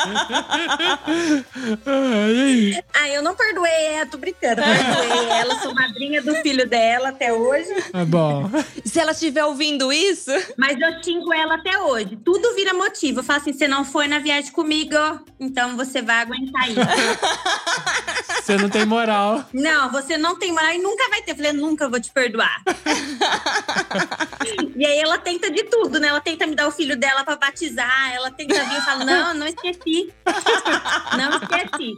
[1.86, 2.82] Ah, aí?
[2.94, 4.62] Aí eu não perdoei ela, tô brincando.
[4.62, 7.70] Perdoei ela, sou madrinha do filho dela até hoje.
[7.94, 8.50] Ah, bom.
[8.86, 12.18] Se ela estiver ouvindo isso, Mas eu xingo ela até hoje.
[12.24, 13.20] Tudo vira motivo.
[13.20, 14.96] Eu falo assim: você não foi na viagem comigo,
[15.40, 16.80] então você vai aguentar isso.
[18.44, 19.46] Você não tem moral.
[19.54, 21.32] não, você não tem moral e nunca vai ter.
[21.32, 22.62] Eu falei, nunca vou te perdoar.
[24.76, 26.10] e aí ela tenta de tudo, né?
[26.10, 28.12] Ela tenta me dar o filho dela pra batizar.
[28.14, 30.14] Ela tenta vir e fala: não, não esqueci.
[31.18, 31.96] não esqueci.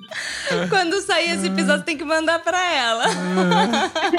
[0.70, 3.06] quando sair esse episódio, tem que mandar pra ela.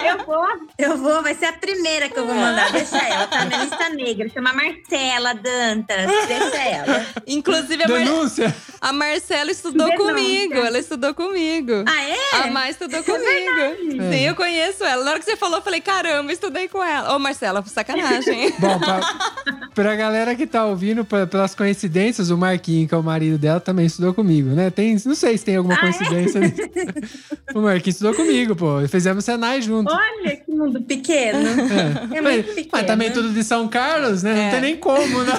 [0.05, 0.49] Eu vou,
[0.79, 2.73] eu vou, vai ser a primeira que eu vou mandar.
[2.73, 4.29] Deixa ela, tá na minha lista negra.
[4.31, 6.11] Chama Marcela Dantas.
[6.27, 7.07] Deixa ela.
[7.47, 7.99] Inclusive, a, Mar...
[7.99, 8.57] Denúncia!
[8.81, 10.15] a Marcela estudou Denúncia.
[10.15, 10.55] comigo.
[10.55, 11.73] Ela estudou comigo.
[11.87, 12.43] Ah, é?
[12.43, 14.11] A Mar estudou comigo.
[14.13, 15.05] Sim, eu conheço ela.
[15.05, 17.15] Na hora que você falou, eu falei, caramba, estudei com ela.
[17.15, 18.53] Ô, Marcela, sacanagem.
[18.59, 19.01] Bom, pra,
[19.75, 23.61] pra galera que tá ouvindo, pra- pelas coincidências, o Marquinho, que é o marido dela,
[23.61, 24.71] também estudou comigo, né?
[24.71, 25.81] Tem, não sei se tem alguma Ah, é?
[25.81, 26.57] coincidência nisso.
[27.55, 28.87] O Marquinho estudou comigo, pô.
[28.89, 29.93] Fizemos Senai junto.
[29.93, 31.39] Olha que mundo pequeno.
[31.39, 32.17] É.
[32.19, 32.69] É mas, muito pequeno.
[32.73, 34.35] mas também tudo de São Carlos, né?
[34.35, 34.51] Não É.
[34.51, 35.33] tem nem como, né?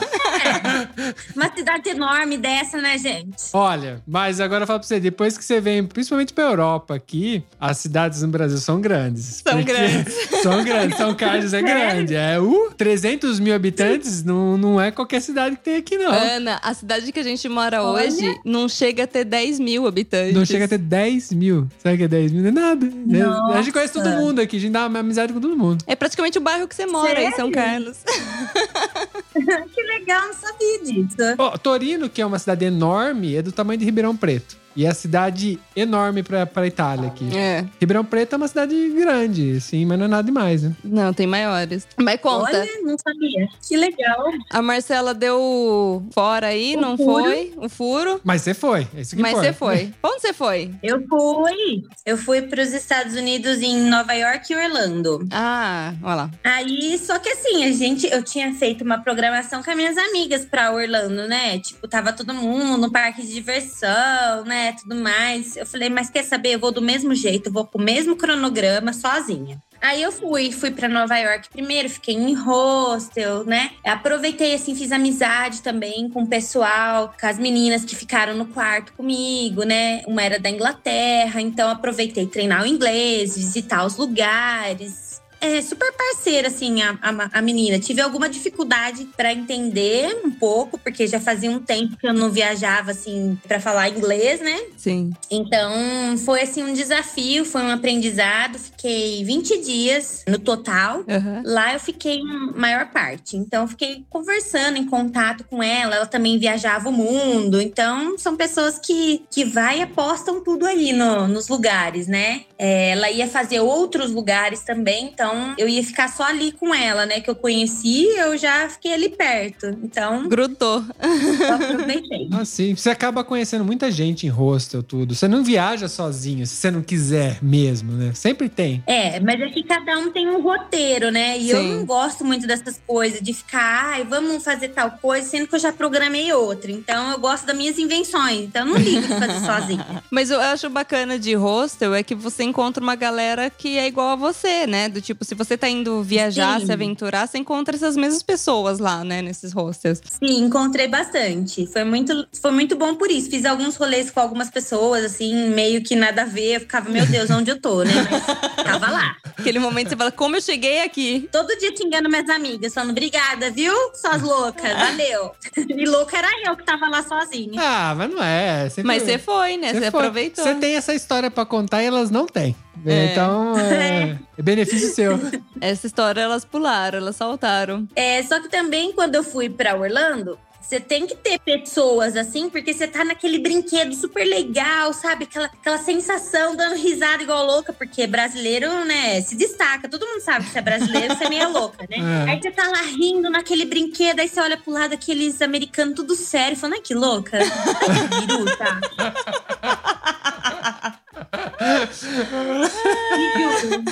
[1.36, 3.36] Uma cidade enorme dessa, né, gente?
[3.52, 7.44] Olha, mas agora eu falo pra você, depois que você vem, principalmente pra Europa aqui,
[7.60, 9.42] as cidades no Brasil são grandes.
[9.44, 10.14] São grandes.
[10.42, 12.16] São grandes, São Carlos é grande.
[12.16, 16.12] É, uh, 300 mil habitantes não, não é qualquer cidade que tem aqui, não.
[16.12, 18.08] Ana, a cidade que a gente mora Olha.
[18.08, 20.34] hoje não chega a ter 10 mil habitantes.
[20.34, 21.68] Não chega a ter 10 mil.
[21.80, 22.42] Sabe que é 10 mil?
[22.44, 22.86] Não é nada.
[22.86, 23.58] Nossa.
[23.58, 25.84] A gente conhece todo mundo aqui, a gente dá uma amizade com todo mundo.
[25.88, 27.98] É praticamente o bairro que você mora em São Carlos.
[29.74, 31.18] que legal, não sabia disso.
[31.38, 31.58] Ó,
[31.88, 34.58] Torino, que é uma cidade enorme, é do tamanho de Ribeirão Preto.
[34.78, 37.36] E é a cidade enorme pra, pra Itália aqui.
[37.36, 37.66] É.
[37.82, 40.76] Ribeirão Preto é uma cidade grande, sim, mas não é nada demais, né?
[40.84, 41.88] Não, tem maiores.
[41.98, 42.60] Mas conta.
[42.60, 43.48] Olha, não sabia.
[43.68, 44.24] Que legal.
[44.52, 47.24] A Marcela deu fora aí, O não furo.
[47.24, 47.54] foi?
[47.58, 48.22] O furo.
[48.24, 49.48] Mas você foi, é isso que Mas importa.
[49.48, 49.94] você foi.
[50.04, 50.72] Onde você foi?
[50.84, 51.84] Eu fui.
[52.06, 55.28] Eu fui para os Estados Unidos em Nova York e Orlando.
[55.32, 56.32] Ah, olha lá.
[56.44, 60.46] Aí, só que assim, a gente, eu tinha feito uma programação com as minhas amigas
[60.46, 61.58] pra Orlando, né?
[61.58, 64.67] Tipo, tava todo mundo no parque de diversão, né?
[64.74, 65.56] Tudo mais.
[65.56, 66.56] Eu falei, mas quer saber?
[66.56, 69.62] Eu vou do mesmo jeito, vou com o mesmo cronograma, sozinha.
[69.82, 73.72] Aí eu fui, fui pra Nova York primeiro, fiquei em hostel, né?
[73.86, 78.94] Aproveitei, assim, fiz amizade também com o pessoal, com as meninas que ficaram no quarto
[78.94, 80.02] comigo, né?
[80.08, 85.07] Uma era da Inglaterra, então aproveitei treinar o inglês, visitar os lugares.
[85.42, 87.80] É super parceira, assim, a, a, a menina.
[87.80, 92.30] Tive alguma dificuldade pra entender um pouco, porque já fazia um tempo que eu não
[92.30, 94.58] viajava, assim, pra falar inglês, né?
[94.78, 95.12] Sim.
[95.30, 98.58] Então, foi, assim, um desafio, foi um aprendizado.
[98.58, 101.04] Fiquei 20 dias no total.
[101.08, 101.42] Aham.
[101.46, 103.38] Lá eu fiquei a maior parte.
[103.38, 105.96] Então, eu fiquei conversando, em contato com ela.
[105.96, 107.62] Ela também viajava o mundo.
[107.62, 112.42] Então, são pessoas que, que vai e apostam tudo aí no- nos lugares, né?
[112.58, 115.06] É, ela ia fazer outros lugares também.
[115.06, 115.27] Então,
[115.58, 117.20] eu ia ficar só ali com ela, né?
[117.22, 119.68] Que eu conheci, eu já fiquei ali perto.
[119.84, 120.84] Então, Grudou.
[121.02, 122.30] eu aproveitei.
[122.40, 125.16] Assim, você acaba conhecendo muita gente em hostel, tudo.
[125.16, 128.14] Você não viaja sozinho, se você não quiser mesmo, né?
[128.14, 128.84] Sempre tem.
[128.88, 131.38] É, mas é que cada um tem um roteiro, né?
[131.38, 131.76] E eu Sim.
[131.76, 135.60] não gosto muito dessas coisas, de ficar, ai, vamos fazer tal coisa, sendo que eu
[135.60, 136.72] já programei outra.
[136.72, 138.42] Então eu gosto das minhas invenções.
[138.42, 140.04] Então eu não ligo de fazer sozinha.
[140.12, 144.10] Mas eu acho bacana de hostel é que você encontra uma galera que é igual
[144.10, 144.90] a você, né?
[144.90, 146.66] Do tipo, se você tá indo viajar, Sim.
[146.68, 149.22] se aventurar, você encontra essas mesmas pessoas lá, né?
[149.22, 150.02] Nesses hostels.
[150.20, 151.66] Sim, encontrei bastante.
[151.68, 153.30] Foi muito, foi muito bom por isso.
[153.30, 156.56] Fiz alguns rolês com algumas pessoas, assim, meio que nada a ver.
[156.56, 157.94] Eu ficava, meu Deus, onde eu tô, né?
[158.10, 158.26] Mas
[158.66, 159.16] tava lá.
[159.38, 161.28] Aquele momento você fala, como eu cheguei aqui?
[161.32, 163.74] Todo dia xingando minhas amigas, falando, obrigada, viu?
[163.94, 165.32] Suas loucas, valeu.
[165.58, 167.60] E louca era eu que tava lá sozinha.
[167.62, 168.70] Ah, mas não é.
[168.70, 169.74] Sempre- Mas você foi, né?
[169.74, 170.44] Você, aproveitou.
[170.44, 172.56] Você tem essa história pra contar e elas não têm.
[172.86, 173.12] É.
[173.12, 175.20] Então, é, é benefício seu.
[175.60, 177.88] Essa história elas pularam, elas saltaram.
[177.96, 182.50] É, só que também quando eu fui pra Orlando, você tem que ter pessoas assim,
[182.50, 185.24] porque você tá naquele brinquedo super legal, sabe?
[185.24, 189.88] Aquela, aquela sensação, dando risada igual louca, porque brasileiro, né, se destaca.
[189.88, 192.26] Todo mundo sabe que você é brasileiro, você é meio louca, né?
[192.28, 192.32] É.
[192.32, 196.16] Aí você tá lá rindo naquele brinquedo, aí você olha pro lado aqueles americanos tudo
[196.16, 197.38] sério, falando, ai que louca.
[197.40, 198.28] Ai que.
[198.28, 199.97] Me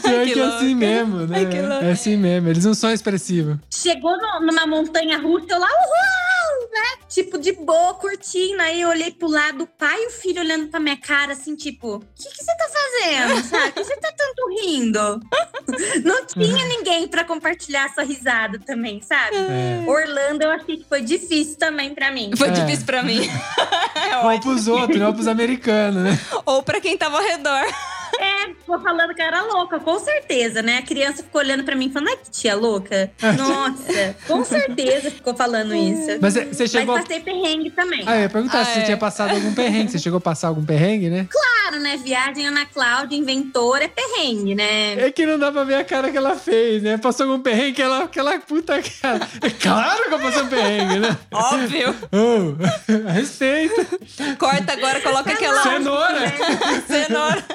[0.02, 1.38] que que, é assim mesmo, né?
[1.82, 1.88] Ai.
[1.90, 2.50] É assim mesmo.
[2.50, 3.58] Eles não são expressivos.
[3.70, 6.35] Chegou no- numa montanha russa, eu lá, uhul,
[6.76, 7.06] né?
[7.08, 8.62] Tipo, de boa, curtindo.
[8.62, 11.56] Aí eu olhei pro lado, o pai e o filho olhando pra minha cara, assim,
[11.56, 13.72] tipo, o que, que você tá fazendo, sabe?
[13.72, 15.20] Por que você tá tanto rindo?
[16.04, 19.36] Não tinha ninguém pra compartilhar sua risada também, sabe?
[19.38, 19.84] É.
[19.88, 22.32] Orlando, eu achei que foi difícil também pra mim.
[22.36, 22.52] Foi É.
[22.52, 23.22] difícil pra mim.
[23.96, 26.20] É Ou pros outros, não pros americanos, né?
[26.46, 27.66] Ou pra quem tava ao redor.
[28.20, 30.78] É, ficou falando que era louca, com certeza, né?
[30.78, 33.12] A criança ficou olhando pra mim e falando, ai, que tia louca.
[33.38, 36.18] Nossa, com certeza ficou falando isso.
[36.22, 36.96] Mas é, você chegou.
[36.96, 38.04] Mas passei perrengue também.
[38.06, 38.84] Ah, eu ia perguntar Ah, se você é.
[38.84, 39.92] tinha passado algum perrengue.
[39.92, 41.28] Você chegou a passar algum perrengue, né?
[41.30, 41.98] Claro, né?
[41.98, 44.94] Viagem Ana Cláudia, inventora, é perrengue, né?
[45.06, 46.98] É que não dá pra ver a cara que ela fez, né?
[46.98, 49.28] Passou algum perrengue, aquela, aquela puta cara.
[49.42, 51.18] É claro que eu passei um perrengue, né?
[51.34, 51.96] Óbvio.
[52.16, 52.56] Oh,
[53.12, 53.86] respeito.
[54.38, 55.62] Corta agora, coloca aquela.
[55.64, 56.34] Cenoura.
[56.88, 57.46] Cenoura.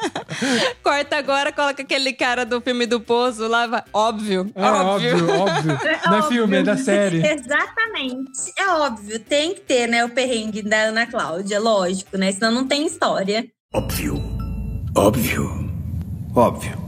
[0.82, 3.66] Corta agora, coloca aquele cara do filme do Poço lá.
[3.66, 4.51] vai- Óbvio.
[4.55, 5.78] É óbvio, óbvio.
[6.07, 7.18] Não é filme, é da série.
[7.26, 8.53] Exatamente.
[8.59, 12.32] É óbvio, tem que ter, né, o perrengue da Ana Cláudia, lógico, né?
[12.32, 13.46] Senão não tem história.
[13.74, 14.20] Óbvio.
[14.96, 15.70] Óbvio.
[16.34, 16.78] Óbvio.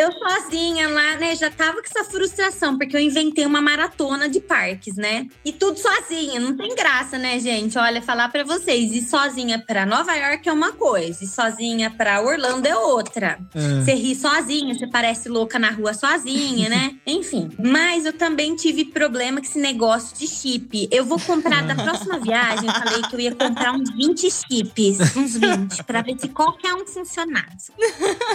[0.00, 4.40] Eu sozinha lá, né, já tava com essa frustração, porque eu inventei uma maratona de
[4.40, 5.26] parques, né?
[5.44, 7.76] E tudo sozinha, não tem graça, né, gente?
[7.76, 12.22] Olha, falar pra vocês, ir sozinha pra Nova York é uma coisa, e sozinha pra
[12.22, 13.38] Orlando é outra.
[13.54, 13.84] É.
[13.84, 16.96] Você ri sozinha, você parece louca na rua sozinha, né?
[17.06, 17.50] Enfim.
[17.62, 20.88] Mas eu também tive problema com esse negócio de chip.
[20.90, 25.14] Eu vou comprar da próxima viagem, eu falei que eu ia comprar uns 20 chips,
[25.14, 27.70] uns 20, pra ver se qualquer um funcionasse.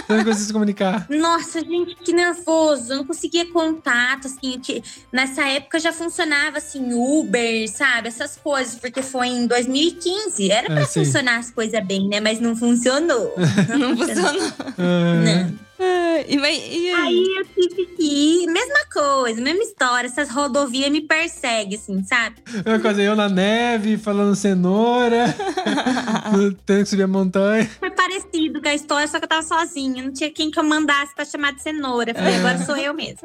[0.08, 1.06] Não conseguiu se comunicar.
[1.10, 2.92] Nossa, gente, que nervoso.
[2.92, 4.82] Eu não conseguia contato, assim, que
[5.12, 8.08] nessa época já funcionava assim, Uber, sabe?
[8.08, 10.50] Essas coisas, porque foi em 2015.
[10.50, 12.20] Era pra É, funcionar as coisas bem, né?
[12.20, 13.34] Mas não funcionou.
[13.78, 14.52] Não funcionou.
[14.78, 15.66] Ah, Não.
[15.78, 16.94] Ah, E, vai, e aí?
[16.94, 20.06] Aí eu tive que ir, mesma coisa, mesma história.
[20.08, 22.36] Essas rodovias me perseguem, assim, sabe?
[22.64, 25.26] Eu quase eu na neve, falando cenoura.
[26.64, 27.68] Tendo que subir a montanha.
[27.78, 30.02] Foi parecido com a história, só que eu tava sozinha.
[30.02, 32.14] Não tinha quem que eu mandasse pra chamar de cenoura.
[32.14, 32.38] Falei, É.
[32.38, 33.20] agora sou eu mesmo.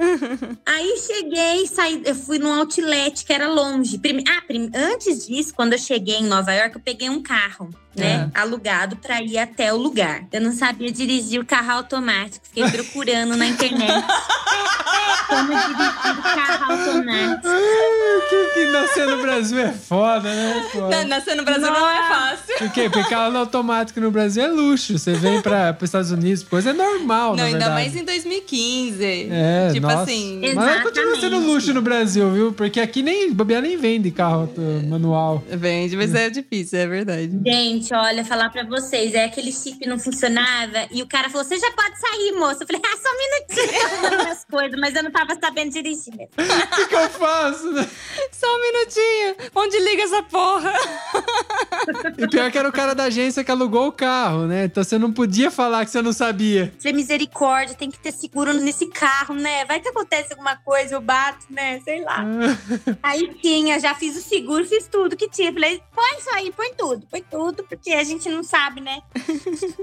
[0.66, 3.98] Aí cheguei, saí, eu fui num outlet que era longe.
[3.98, 7.70] Prime- ah, prim- antes disso, quando eu cheguei em Nova York, eu peguei um carro,
[7.96, 8.30] né?
[8.34, 10.24] Alugado pra ir até o lugar.
[10.32, 12.46] Eu não sabia dirigir o carro automático.
[12.48, 13.92] Fiquei procurando na internet.
[15.28, 17.48] Como dirigir o carro automático.
[18.30, 20.66] Que, que nascer no Brasil é foda, né?
[20.90, 22.58] Na- Nascer no Brasil não é fácil.
[22.58, 22.90] Por quê?
[22.90, 24.98] Porque carro automático no Brasil é luxo.
[24.98, 27.74] Você vem para os Estados Unidos, coisa é normal, Não, na ainda verdade.
[27.74, 29.04] mais em 2015.
[29.32, 30.02] É, tipo nossa.
[30.04, 30.44] assim.
[30.44, 30.66] Exato.
[30.66, 31.48] Mas continua sendo Exatamente.
[31.54, 32.54] luxo no Brasil, viu?
[32.54, 34.50] Porque aqui nem bobear nem vende carro
[34.88, 35.44] manual.
[35.50, 37.32] Vende, mas é difícil, é verdade.
[37.46, 41.44] Gente, Gente, olha, falar pra vocês, é aquele chip não funcionava e o cara falou:
[41.44, 42.64] você já pode sair, moça.
[42.64, 46.16] Eu falei, ah, só um minutinho, eu minhas coisas, mas eu não tava sabendo dirigir
[46.16, 46.30] mesmo.
[46.38, 47.90] O que, que eu faço, né?
[48.32, 49.52] Só um minutinho.
[49.56, 50.74] Onde liga essa porra?
[52.20, 54.66] E pior que era o cara da agência que alugou o carro, né?
[54.66, 56.72] Então você não podia falar que você não sabia.
[56.78, 59.66] Falei, misericórdia, tem que ter seguro nesse carro, né?
[59.66, 61.80] Vai que acontece alguma coisa, eu bato, né?
[61.84, 62.24] Sei lá.
[63.02, 65.52] Aí tinha, já fiz o seguro, fiz tudo que tinha.
[65.52, 69.02] Falei, põe isso aí, põe tudo, põe tudo, porque a gente não sabe, né?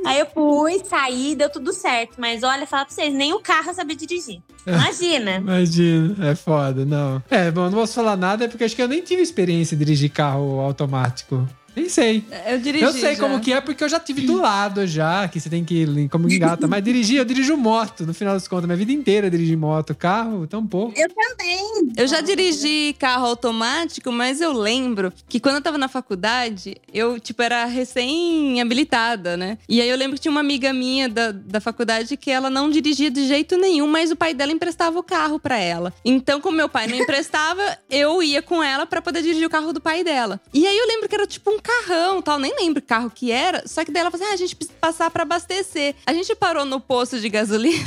[0.04, 2.16] aí eu fui, saí, deu tudo certo.
[2.18, 4.42] Mas olha, falar pra vocês, nem o carro sabia dirigir.
[4.66, 5.36] Imagina.
[5.40, 7.22] Imagina, é foda, não.
[7.30, 10.10] É, bom, não posso falar nada porque acho que eu nem tive experiência de dirigir
[10.10, 11.48] carro automático.
[11.78, 12.24] Nem sei.
[12.46, 12.84] Eu dirigi.
[12.84, 13.22] eu sei já.
[13.22, 16.08] como que é porque eu já tive do lado já, que você tem que ir
[16.08, 16.66] como engata.
[16.66, 18.66] Mas dirigir, eu dirijo moto, no final das contas.
[18.66, 20.98] Minha vida inteira eu dirigi moto, carro, tão pouco.
[20.98, 21.92] Eu também.
[21.96, 27.20] Eu já dirigi carro automático, mas eu lembro que quando eu tava na faculdade, eu,
[27.20, 29.58] tipo, era recém-habilitada, né?
[29.68, 32.70] E aí eu lembro que tinha uma amiga minha da, da faculdade que ela não
[32.70, 35.92] dirigia de jeito nenhum, mas o pai dela emprestava o carro pra ela.
[36.04, 39.72] Então, como meu pai não emprestava, eu ia com ela pra poder dirigir o carro
[39.72, 40.40] do pai dela.
[40.52, 43.30] E aí eu lembro que era tipo um carrão tal, nem lembro que carro que
[43.30, 43.62] era.
[43.68, 45.94] Só que daí ela falou assim: ah, a gente precisa passar pra abastecer.
[46.06, 47.84] A gente parou no posto de gasolina.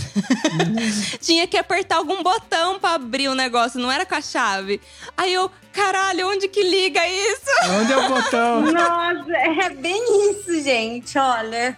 [1.21, 4.79] Tinha que apertar algum botão pra abrir o negócio, não era com a chave.
[5.17, 7.41] Aí eu, caralho, onde que liga isso?
[7.81, 8.61] Onde é o botão?
[8.61, 11.17] Nossa, é bem isso, gente.
[11.17, 11.77] Olha.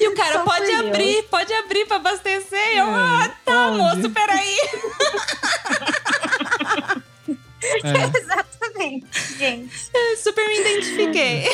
[0.00, 2.74] E o cara, Só pode abrir, pode abrir pra abastecer.
[2.74, 3.78] E eu, É, ah, tá, onde?
[3.78, 4.56] moço, peraí.
[7.82, 8.18] É.
[8.18, 9.06] Exatamente,
[9.38, 9.70] gente.
[10.22, 11.44] Super me identifiquei.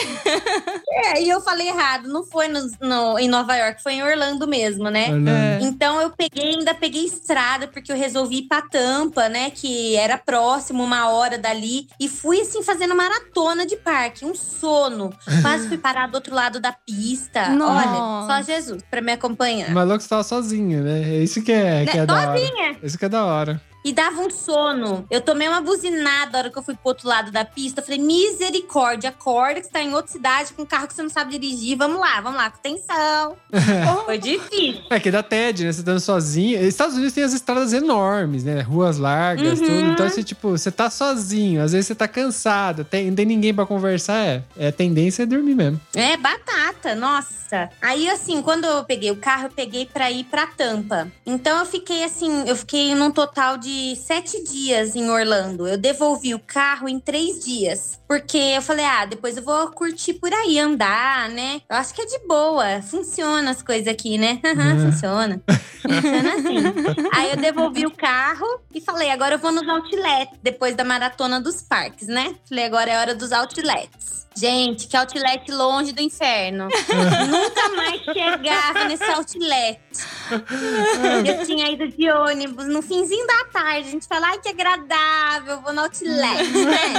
[0.89, 2.09] É, e eu falei errado.
[2.09, 5.09] Não foi no, no- em Nova York, foi em Orlando mesmo, né?
[5.13, 5.65] Orlando.
[5.65, 9.51] Então eu peguei, ainda peguei estrada, porque eu resolvi ir pra Tampa, né?
[9.51, 11.89] Que era próximo, uma hora dali.
[11.99, 14.25] E fui, assim, fazendo maratona de parque.
[14.25, 15.11] Um sono.
[15.43, 17.49] Quase fui parar do outro lado da pista.
[17.51, 17.89] Nossa.
[17.89, 19.69] Olha, só Jesus pra me acompanhar.
[19.71, 21.01] O maluco estava sozinho, né?
[21.03, 22.39] É isso que é, que é da hora.
[22.39, 22.77] Sozinha.
[22.83, 23.61] Isso que é da hora.
[23.85, 25.07] E dava um sono.
[25.11, 27.81] Eu tomei uma buzinada na hora que eu fui pro outro lado da pista.
[27.81, 31.03] Eu falei, misericórdia, acorda que você tá em outra cidade com um carro que você
[31.03, 31.77] não sabe dirigir.
[31.77, 33.37] Vamos lá, vamos lá, com atenção.
[34.05, 34.83] Foi difícil.
[34.91, 35.73] É que dá TED, né?
[35.73, 36.61] Você estando sozinho.
[36.63, 38.61] Estados Unidos tem as estradas enormes, né?
[38.61, 39.67] Ruas largas, Uhum.
[39.67, 39.89] tudo.
[39.93, 41.63] Então, você, tipo, você tá sozinho.
[41.63, 42.85] Às vezes você tá cansado.
[42.85, 44.17] Tem, não tem ninguém pra conversar.
[44.27, 45.81] É, é a tendência é dormir mesmo.
[45.95, 47.69] É, batata, nossa.
[47.83, 51.09] Aí, assim, quando eu peguei o carro, eu peguei pra ir pra Tampa.
[51.27, 55.67] Então, eu fiquei, assim, eu fiquei num total de sete dias em Orlando.
[55.67, 57.99] Eu devolvi o carro em três dias.
[58.07, 61.63] Porque eu falei, ah, depois eu vou curtir por aí, andar, né?
[61.69, 62.83] Eu acho que é de boa.
[62.83, 64.41] Funciona as coisas aqui, né?
[64.45, 64.87] Uhum.
[64.91, 65.43] Funciona.
[65.83, 67.09] Funciona assim.
[67.15, 71.41] Aí eu devolvi o carro e falei, agora eu vou nos outlets, depois da maratona
[71.41, 72.35] dos parques, né?
[72.49, 74.20] Falei, agora é hora dos outlets.
[74.41, 76.69] Gente, que outlet longe do inferno.
[77.29, 79.79] Nunca mais chegava nesse outlet.
[81.27, 83.89] Eu tinha ido de ônibus no finzinho da tarde.
[83.89, 86.95] A gente fala, ai, que agradável, vou no outlet, né?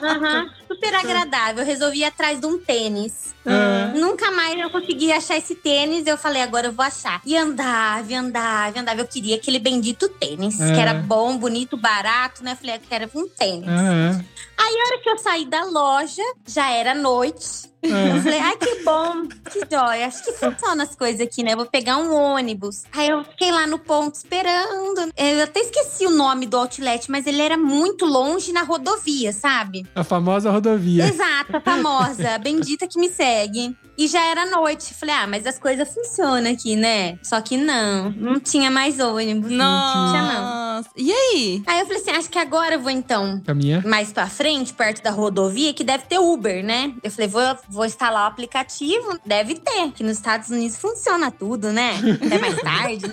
[0.02, 0.50] Aham,
[0.82, 1.62] super agradável.
[1.62, 3.32] Eu resolvi ir atrás de um tênis.
[3.44, 3.98] É.
[3.98, 6.06] Nunca mais eu consegui achar esse tênis.
[6.06, 7.20] Eu falei, agora eu vou achar.
[7.24, 9.00] E andava, andava, andava.
[9.00, 10.72] Eu queria aquele bendito tênis, É.
[10.74, 12.52] que era bom, bonito, barato, né?
[12.52, 13.68] Eu falei, eu quero um tênis.
[13.68, 14.24] É,
[14.58, 17.71] Aí, a hora que eu saí da loja, já era noite.
[17.82, 18.16] É.
[18.16, 20.06] Eu falei, ai, que bom, que jóia.
[20.06, 21.52] Acho que funciona as coisas aqui, né?
[21.52, 22.84] Eu vou pegar um ônibus.
[22.92, 25.12] Aí eu fiquei lá no ponto esperando.
[25.16, 29.86] Eu até esqueci o nome do outlet, mas ele era muito longe na rodovia, sabe?
[29.94, 31.04] A famosa rodovia.
[31.06, 33.76] Exato, a famosa, a bendita que me segue.
[33.96, 34.94] E já era noite.
[34.94, 37.18] Falei, ah, mas as coisas funcionam aqui, né?
[37.22, 39.50] Só que não, não tinha mais ônibus.
[39.50, 40.62] Não tinha, não.
[40.76, 40.88] Nossa.
[40.96, 41.62] E aí?
[41.66, 43.82] Aí eu falei assim, acho que agora eu vou então Caminha.
[43.86, 46.94] mais pra frente, perto da rodovia, que deve ter Uber, né?
[47.02, 47.42] Eu falei, vou,
[47.72, 49.18] vou instalar o aplicativo.
[49.24, 51.94] Deve ter, que nos Estados Unidos funciona tudo, né?
[52.24, 53.06] Até mais tarde.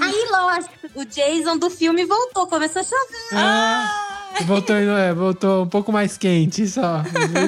[0.00, 3.28] Aí, lógico, o Jason do filme voltou, começou a chover.
[3.32, 7.02] Ah, voltou, é, voltou um pouco mais quente só.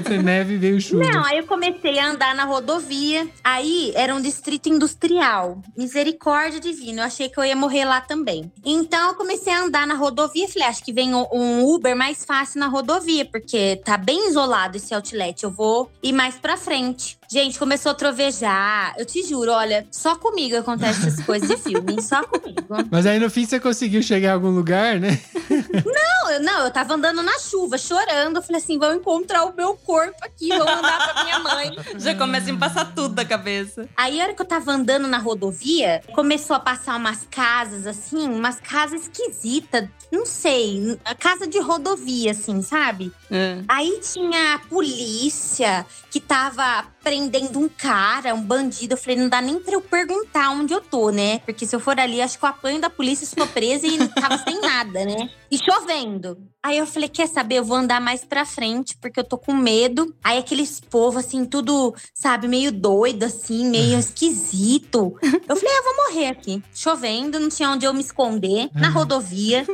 [0.06, 1.04] Ser neve, veio chuva.
[1.04, 3.28] Não, aí eu comecei a andar na rodovia.
[3.44, 5.60] Aí era um distrito industrial.
[5.76, 7.02] Misericórdia divina.
[7.02, 8.50] Eu achei que eu ia morrer lá também.
[8.64, 10.48] Então eu comecei a andar na rodovia.
[10.48, 14.94] Falei, acho que vem um Uber mais fácil na rodovia, porque tá bem isolado esse
[14.94, 15.42] outlet.
[15.42, 17.19] Eu vou ir mais pra frente.
[17.32, 18.92] Gente, começou a trovejar.
[18.98, 22.02] Eu te juro, olha, só comigo acontece essas coisas de filme.
[22.02, 22.60] Só comigo.
[22.90, 25.20] Mas aí no fim você conseguiu chegar em algum lugar, né?
[25.48, 28.36] Não, eu, não, eu tava andando na chuva, chorando.
[28.36, 31.76] Eu falei assim: vão encontrar o meu corpo aqui, vão mandar pra minha mãe.
[31.98, 33.88] Já começa a me passar tudo da cabeça.
[33.96, 38.28] Aí, a hora que eu tava andando na rodovia, começou a passar umas casas, assim,
[38.28, 39.88] umas casas esquisitas.
[40.10, 43.12] Não sei, a casa de rodovia, assim, sabe?
[43.30, 43.58] É.
[43.68, 48.94] Aí tinha a polícia que tava prendendo um cara, um bandido.
[48.94, 51.38] Eu falei, não dá nem pra eu perguntar onde eu tô, né?
[51.40, 54.38] Porque se eu for ali, acho que eu apanho da polícia, sou presa e tava
[54.38, 55.30] sem nada, né?
[55.50, 56.38] E chovendo.
[56.62, 57.56] Aí eu falei, quer saber?
[57.56, 60.14] Eu vou andar mais pra frente, porque eu tô com medo.
[60.22, 65.16] Aí aqueles povo, assim, tudo, sabe, meio doido, assim, meio esquisito.
[65.22, 66.62] Eu falei, ah, eu vou morrer aqui.
[66.74, 69.66] Chovendo, não tinha onde eu me esconder, na rodovia.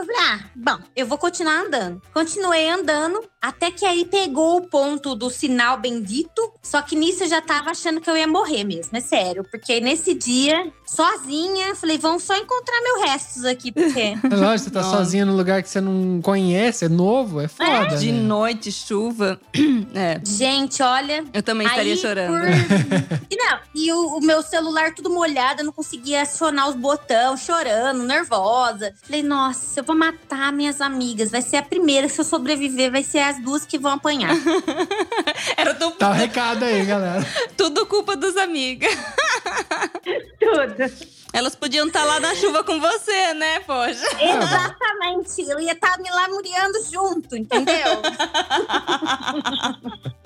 [0.00, 2.00] Eu falei, ah, bom, eu vou continuar andando.
[2.14, 6.52] Continuei andando, até que aí pegou o ponto do sinal bendito.
[6.62, 9.44] Só que nisso eu já tava achando que eu ia morrer mesmo, é sério.
[9.50, 14.14] Porque nesse dia, sozinha, falei, vão só encontrar meus restos aqui, porque.
[14.30, 14.96] É lógico, você tá Nossa.
[14.98, 17.96] sozinho num lugar que você não conhece, é novo, é foda.
[17.96, 18.20] De né?
[18.22, 19.38] noite, chuva.
[19.92, 20.20] É.
[20.24, 21.24] Gente, olha.
[21.32, 22.32] Eu também estaria chorando.
[22.38, 26.76] por- E não, e o, o meu celular tudo molhado, eu não conseguia acionar os
[26.76, 28.94] botões, chorando, nervosa.
[29.02, 31.30] Falei, nossa, eu vou matar minhas amigas.
[31.32, 34.30] Vai ser a primeira, se eu sobreviver, vai ser as duas que vão apanhar.
[35.56, 37.26] Era tu- Tá o recado aí, galera.
[37.56, 38.94] tudo culpa dos amigas.
[40.40, 41.10] Tudo.
[41.32, 44.02] Elas podiam estar lá na chuva com você, né, poxa?
[44.20, 45.42] Exatamente.
[45.48, 47.74] Eu ia estar me lamuriando junto, entendeu?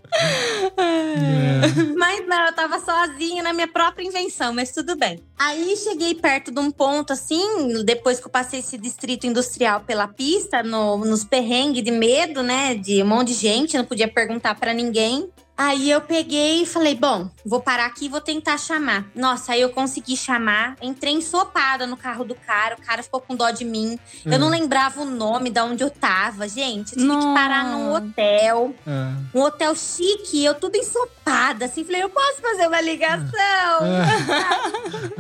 [1.96, 5.22] Mas não, eu tava sozinha na minha própria invenção, mas tudo bem.
[5.38, 10.06] Aí cheguei perto de um ponto assim, depois que eu passei esse distrito industrial pela
[10.06, 12.74] pista, no- nos perrengues de medo, né?
[12.74, 15.28] De um monte de gente, não podia perguntar pra ninguém.
[15.57, 19.05] Aí eu peguei e falei, bom, vou parar aqui e vou tentar chamar.
[19.14, 20.76] Nossa, aí eu consegui chamar.
[20.82, 23.96] Entrei ensopada no carro do cara, o cara ficou com dó de mim.
[24.24, 26.48] Eu não lembrava o nome da onde eu tava.
[26.48, 29.12] Gente, eu tive que parar num hotel Ah.
[29.32, 31.84] um hotel chique, eu tudo ensopada, assim.
[31.84, 33.30] Falei, eu posso fazer uma ligação?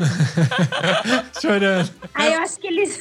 [1.40, 1.90] Chorando.
[2.12, 3.00] Aí eu acho que eles.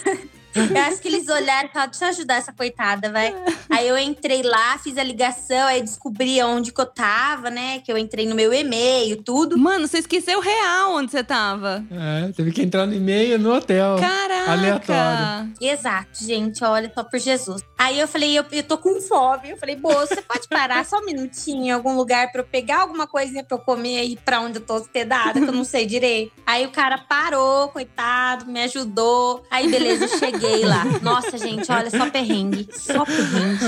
[0.56, 3.34] Eu acho que eles olharam e falaram, deixa eu ajudar essa coitada, vai.
[3.70, 7.80] Aí eu entrei lá, fiz a ligação, aí descobri onde que eu tava, né?
[7.80, 9.58] Que eu entrei no meu e-mail, tudo.
[9.58, 11.84] Mano, você esqueceu real onde você tava.
[11.92, 13.98] É, teve que entrar no e-mail no hotel.
[14.00, 14.52] Caraca!
[14.52, 15.54] Aleatório.
[15.60, 17.62] Exato, gente, olha só por Jesus.
[17.78, 19.50] Aí eu falei, eu, eu tô com fome.
[19.50, 22.82] Eu falei, moço, você pode parar só um minutinho em algum lugar pra eu pegar
[22.82, 25.86] alguma coisinha pra eu comer aí pra onde eu tô hospedada, que eu não sei
[25.86, 26.32] direito.
[26.46, 29.44] Aí o cara parou, coitado, me ajudou.
[29.50, 30.84] Aí beleza, eu cheguei lá.
[31.02, 32.68] Nossa, gente, olha, só perrengue.
[32.74, 33.60] Só perrengue.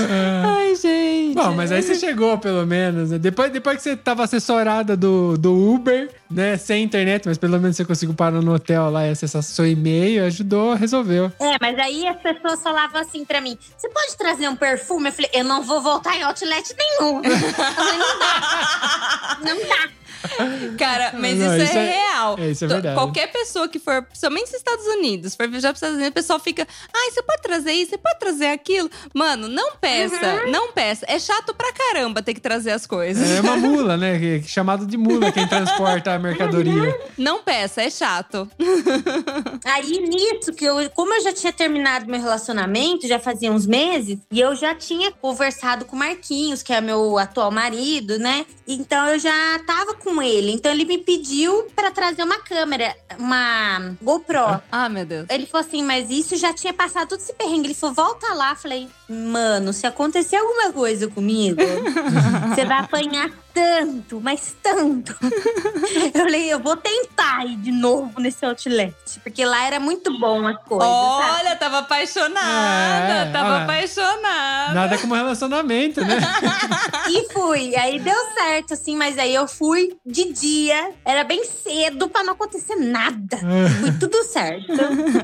[0.44, 1.34] Ai, gente.
[1.34, 3.10] Bom, mas aí você chegou, pelo menos.
[3.10, 3.18] né?
[3.18, 6.56] Depois, depois que você tava assessorada do, do Uber, né?
[6.56, 10.24] Sem internet, mas pelo menos você conseguiu parar no hotel lá e acessar seu e-mail,
[10.26, 11.32] ajudou, resolveu.
[11.40, 15.08] É, mas aí as pessoas falavam assim pra mim: você pode trazer um perfume?
[15.08, 17.22] Eu falei, eu não vou voltar em outlet nenhum.
[17.24, 19.38] Eu falei, não dá.
[19.42, 19.88] Não dá.
[20.78, 22.36] Cara, mas Não, isso, isso é, é- real.
[22.38, 22.94] é, isso é verdade.
[22.94, 26.14] Qualquer pessoa que for, principalmente nos Estados Unidos, for viajar para os Estados Unidos, o
[26.14, 28.90] pessoal fica, ai, você pode trazer isso, você pode trazer aquilo.
[29.14, 30.50] Mano, não peça, Uhum.
[30.50, 31.04] não peça.
[31.08, 33.30] É chato pra caramba ter que trazer as coisas.
[33.30, 34.16] É uma mula, né?
[34.42, 36.98] chamado de mula quem transporta a mercadoria.
[37.16, 38.48] Não peça, é chato.
[39.64, 44.18] Aí nisso, que eu, como eu já tinha terminado meu relacionamento, já fazia uns meses,
[44.30, 48.46] e eu já tinha conversado com o Marquinhos, que é meu atual marido, né?
[48.66, 50.52] Então eu já tava com ele.
[50.52, 54.60] Então ele me pediu pra trazer uma câmera, uma GoPro.
[54.70, 55.26] Ah, meu Deus.
[55.28, 57.68] Ele falou assim, mas isso já tinha passado todo esse perrengue.
[57.68, 58.54] Ele falou, volta lá.
[58.54, 61.60] Falei, mano, se acontecer alguma coisa comigo,
[62.54, 65.16] você vai apanhar tanto, mas tanto.
[65.22, 68.94] Eu falei, eu vou tentar ir de novo nesse outlet.
[69.22, 71.40] Porque lá era muito bom as coisas, sabe?
[71.40, 73.62] Olha, tava apaixonada, É, tava olha.
[73.64, 74.74] apaixonada.
[74.74, 76.16] Nada como relacionamento, né?
[77.08, 77.74] E fui.
[77.76, 80.90] Aí deu certo, assim, mas aí eu fui de dia.
[81.04, 83.38] Era bem cedo pra não acontecer nada.
[83.80, 84.66] Foi tudo certo.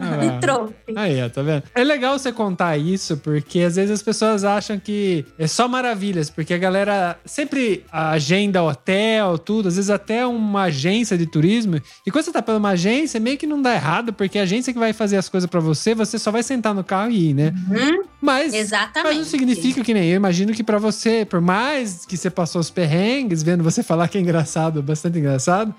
[0.01, 0.17] Ah.
[0.19, 0.75] Me trouxe.
[0.95, 1.65] Aí, ó, tá vendo?
[1.75, 6.31] É legal você contar isso, porque às vezes as pessoas acham que é só maravilhas,
[6.31, 11.81] porque a galera sempre agenda hotel, tudo, às vezes até uma agência de turismo.
[12.07, 14.73] E quando você tá pela uma agência, meio que não dá errado, porque a agência
[14.73, 17.35] que vai fazer as coisas pra você, você só vai sentar no carro e ir,
[17.35, 17.53] né?
[17.71, 18.55] Uhum, Mas.
[18.55, 19.09] exatamente.
[19.09, 20.17] Mas não significa que nem eu.
[20.17, 24.19] Imagino que pra você, por mais que você passou os perrengues, vendo você falar que
[24.19, 25.75] é engraçado, bastante engraçado,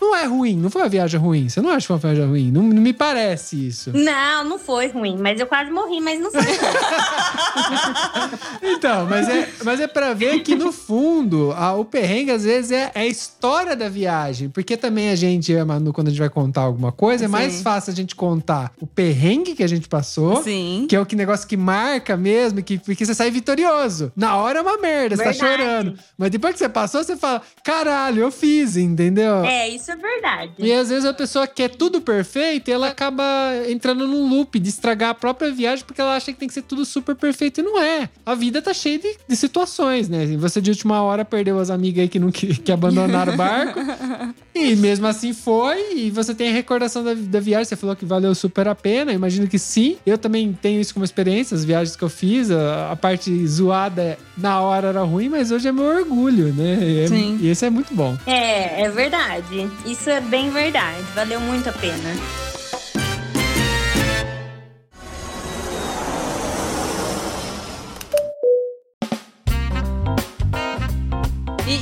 [0.00, 0.56] não é ruim.
[0.56, 1.48] Não foi uma viagem ruim.
[1.48, 2.50] Você não acha que foi uma viagem ruim?
[2.50, 3.90] Não, não me parece isso.
[3.94, 6.42] Não, não foi ruim, mas eu quase morri, mas não foi.
[8.62, 12.70] Então, mas é, mas é pra ver que no fundo, a- o perrengue às vezes
[12.70, 14.48] é, é a história da viagem.
[14.48, 17.62] Porque também a gente, Manu, quando a gente vai contar alguma coisa, é mais Sim.
[17.62, 20.42] fácil a gente contar o perrengue que a gente passou.
[20.42, 20.86] Sim.
[20.88, 24.12] Que é o que negócio que marca mesmo, que, porque você sai vitorioso.
[24.16, 25.56] Na hora é uma merda, você tá Verdade.
[25.62, 25.98] chorando.
[26.16, 29.44] Mas depois que você passou, você fala: caralho, eu fiz, entendeu?
[29.44, 30.52] É, isso é verdade.
[30.58, 33.24] E às vezes a pessoa quer tudo perfeito e ela acaba
[33.68, 36.62] entrando num loop de estragar a própria viagem porque ela acha que tem que ser
[36.62, 38.08] tudo super perfeito e não é.
[38.24, 40.24] A vida tá cheia de, de situações, né?
[40.24, 43.36] E Você de última hora perdeu as amigas aí que não que, que abandonaram o
[43.36, 43.80] barco.
[44.54, 45.94] e mesmo assim foi.
[45.96, 47.64] E você tem a recordação da, da viagem.
[47.64, 49.12] Você falou que valeu super a pena.
[49.12, 49.96] Imagino que sim.
[50.04, 52.50] Eu também tenho isso como experiência, as viagens que eu fiz.
[52.50, 56.78] A, a parte zoada na hora era ruim, mas hoje é meu orgulho, né?
[56.82, 57.38] E, é- Sim.
[57.40, 58.16] e esse é muito bom.
[58.26, 59.68] É, é verdade.
[59.86, 61.02] Isso é bem verdade.
[61.14, 62.53] Valeu muito a pena.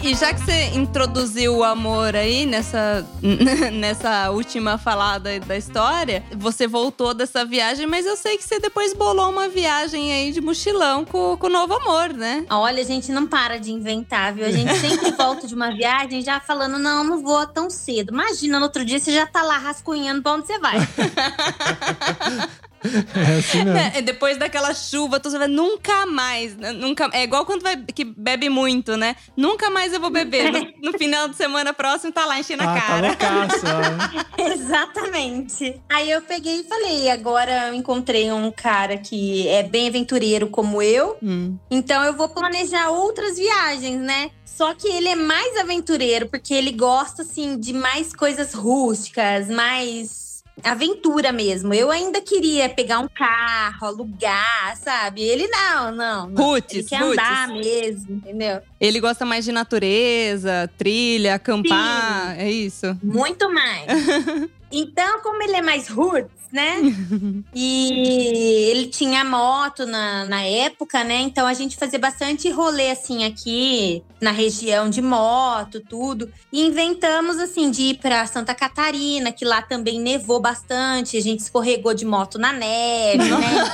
[0.02, 3.06] E, já que você introduziu o amor aí nessa,
[3.72, 8.92] nessa última falada da história, você voltou dessa viagem, mas eu sei que você depois
[8.92, 12.44] bolou uma viagem aí de mochilão com, com o novo amor, né?
[12.50, 14.44] Olha, a gente não para de inventar, viu?
[14.44, 18.12] A gente sempre volta de uma viagem já falando, não, não vou tão cedo.
[18.12, 20.78] Imagina, no outro dia você já tá lá rascunhando pra onde você vai.
[22.84, 23.78] É assim mesmo.
[23.78, 26.72] É, depois daquela chuva, tu vai nunca mais, né?
[26.72, 27.08] nunca.
[27.12, 29.16] É igual quando vai que bebe muito, né?
[29.36, 30.50] Nunca mais eu vou beber.
[30.52, 33.08] No, no final de semana próximo tá lá enchendo a Ah, tá cara.
[33.08, 34.42] loucaço, ó.
[34.52, 35.80] Exatamente.
[35.90, 40.82] Aí eu peguei e falei, agora eu encontrei um cara que é bem aventureiro como
[40.82, 41.56] eu, Hum.
[41.70, 44.30] então eu vou planejar outras viagens, né?
[44.44, 50.21] Só que ele é mais aventureiro, porque ele gosta, assim, de mais coisas rústicas, mais
[50.62, 51.72] aventura mesmo.
[51.72, 55.22] Eu ainda queria pegar um carro, alugar, sabe?
[55.22, 56.28] Ele não, não.
[56.28, 56.44] não.
[56.44, 58.60] Roots, Ele quer andar mesmo, entendeu?
[58.80, 62.96] Ele gosta mais de natureza, trilha, acampar, é isso?
[63.02, 63.86] Muito mais.
[64.70, 66.76] então, como ele é mais roots, né?
[67.54, 71.20] e ele tinha moto na, na época, né?
[71.22, 76.30] Então a gente fazia bastante rolê assim aqui na região de moto, tudo.
[76.52, 81.16] E inventamos assim de ir pra Santa Catarina, que lá também nevou bastante.
[81.16, 83.64] A gente escorregou de moto na neve, né?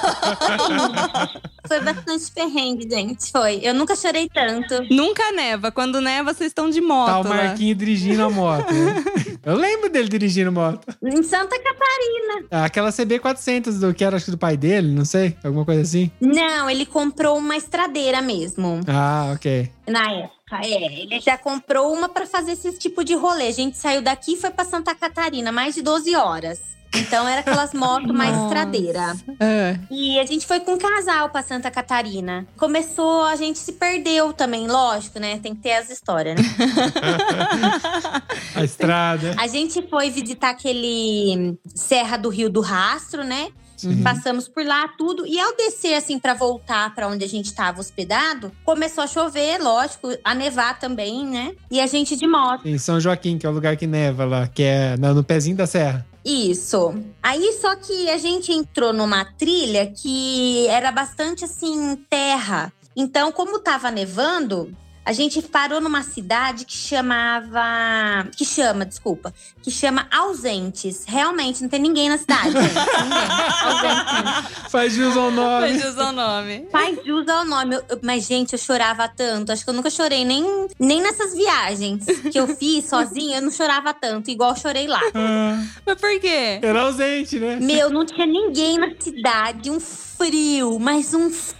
[1.68, 3.30] Foi bastante perrengue, gente.
[3.30, 3.60] Foi.
[3.62, 4.82] Eu nunca chorei tanto.
[4.90, 5.70] Nunca neva.
[5.70, 7.06] Quando neva, vocês estão de moto.
[7.08, 7.34] Tá o lá.
[7.44, 8.72] Marquinho dirigindo a moto.
[8.72, 9.04] né?
[9.44, 10.86] Eu lembro dele dirigindo moto.
[11.02, 12.46] Em Santa Catarina.
[12.50, 15.82] Ah, Aquela CB400 do que era acho que do pai dele, não sei, alguma coisa
[15.82, 16.10] assim.
[16.20, 18.80] Não, ele comprou uma estradeira mesmo.
[18.88, 19.70] Ah, ok.
[19.86, 21.02] Na época, é.
[21.02, 23.48] Ele já comprou uma pra fazer esse tipo de rolê.
[23.48, 26.58] A gente saiu daqui e foi pra Santa Catarina, mais de 12 horas.
[26.94, 29.14] Então era aquelas motos mais estradeira.
[29.38, 29.78] É.
[29.90, 32.46] E a gente foi com um casal pra Santa Catarina.
[32.56, 35.38] Começou, a gente se perdeu também, lógico, né?
[35.38, 36.42] Tem que ter as histórias, né?
[38.54, 39.36] A estrada.
[39.38, 43.48] A gente foi visitar aquele Serra do Rio do Rastro, né?
[43.84, 44.02] Uhum.
[44.02, 47.80] Passamos por lá tudo e ao descer assim pra voltar pra onde a gente tava
[47.80, 51.52] hospedado, começou a chover, lógico, a nevar também, né?
[51.70, 52.66] E a gente de moto.
[52.66, 55.66] Em São Joaquim, que é o lugar que neva lá, que é no pezinho da
[55.66, 56.04] serra.
[56.28, 56.94] Isso.
[57.22, 62.70] Aí só que a gente entrou numa trilha que era bastante assim terra.
[62.94, 64.76] Então, como tava nevando,
[65.08, 69.32] a gente parou numa cidade que chamava, que chama, desculpa,
[69.62, 71.04] que chama Ausentes.
[71.06, 72.74] Realmente não tem ninguém na cidade, gente.
[73.04, 73.28] Ninguém.
[73.62, 74.70] Ausentes.
[74.70, 75.68] Faz jus ao nome.
[75.68, 76.68] Foi jus ao nome.
[76.70, 77.76] Faz jus ao nome.
[77.76, 79.50] Eu- eu- mas, gente, eu chorava tanto.
[79.50, 83.38] Acho que eu nunca chorei nem, nem nessas viagens que eu fiz sozinha.
[83.38, 85.00] Eu não chorava tanto, igual eu chorei lá.
[85.14, 86.58] Ah, Mas por quê?
[86.62, 87.56] era ausente, né?
[87.56, 89.70] Meu, não tinha ninguém na cidade.
[89.70, 91.57] Um frio, mas um frio.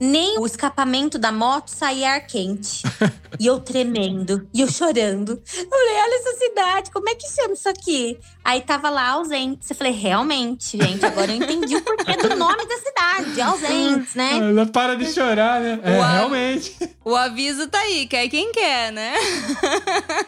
[0.00, 2.82] Nem o escapamento da moto saía ar quente.
[3.38, 4.48] e eu tremendo.
[4.52, 5.32] E eu chorando.
[5.32, 8.18] Eu falei, olha essa cidade, como é que chama isso aqui?
[8.44, 9.66] Aí tava lá ausente.
[9.70, 13.40] Eu falei, realmente, gente, agora eu entendi o porquê do nome da cidade.
[13.40, 14.38] Ausentes, né?
[14.38, 15.80] Ela para de chorar, né?
[15.82, 16.12] É, Uau.
[16.12, 16.76] realmente.
[17.04, 19.14] O aviso tá aí, quer quem quer, né?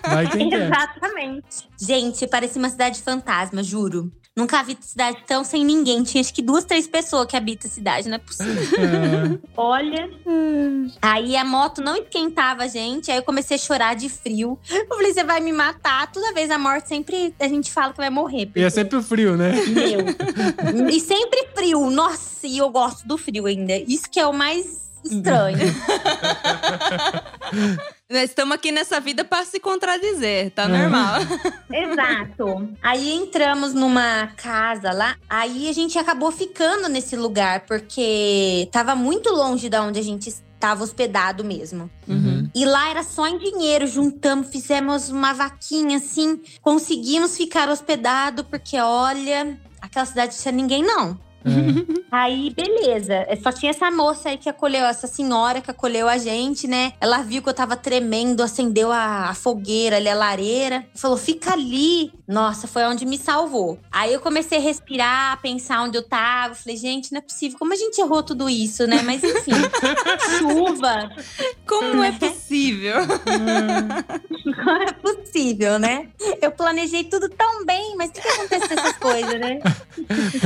[0.08, 0.66] Vai quem quer.
[0.66, 1.68] Exatamente.
[1.78, 4.12] Gente, parecia uma cidade fantasma, juro.
[4.36, 6.02] Nunca vi cidade tão sem ninguém.
[6.02, 8.54] Tinha acho que duas, três pessoas que habitam a cidade, não é possível.
[8.54, 9.38] É.
[9.56, 10.10] Olha.
[11.00, 13.10] Aí a moto não esquentava a gente.
[13.10, 14.58] Aí eu comecei a chorar de frio.
[14.70, 16.12] Eu falei, você vai me matar.
[16.12, 18.50] Toda vez a morte sempre a gente fala que vai morrer.
[18.54, 19.52] E é sempre o frio, né?
[19.52, 20.90] Meu.
[20.90, 21.88] e sempre frio.
[21.88, 23.74] Nossa, e eu gosto do frio ainda.
[23.74, 25.56] Isso que é o mais estranho.
[28.08, 31.18] Estamos aqui nessa vida para se contradizer, tá normal.
[31.72, 32.68] Exato.
[32.80, 39.30] Aí entramos numa casa lá, aí a gente acabou ficando nesse lugar, porque tava muito
[39.30, 41.90] longe da onde a gente estava hospedado mesmo.
[42.06, 42.48] Uhum.
[42.54, 48.78] E lá era só em dinheiro, juntamos, fizemos uma vaquinha assim, conseguimos ficar hospedado, porque
[48.78, 51.18] olha, aquela cidade não tinha ninguém não.
[51.46, 52.06] É.
[52.10, 53.14] Aí, beleza.
[53.28, 56.92] É, Só tinha essa moça aí que acolheu, essa senhora que acolheu a gente, né?
[57.00, 60.86] Ela viu que eu tava tremendo, acendeu a, a fogueira ali, a lareira.
[60.94, 62.12] Falou, fica ali.
[62.26, 63.78] Nossa, foi onde me salvou.
[63.90, 66.54] Aí eu comecei a respirar, a pensar onde eu tava.
[66.54, 67.58] Falei, gente, não é possível.
[67.58, 69.02] Como a gente errou tudo isso, né?
[69.02, 69.52] Mas enfim,
[70.38, 71.10] chuva.
[71.66, 72.96] Como é possível?
[74.44, 76.08] Não é possível, né?
[76.40, 79.58] Eu planejei tudo tão bem, mas por que aconteceu essas coisas, né?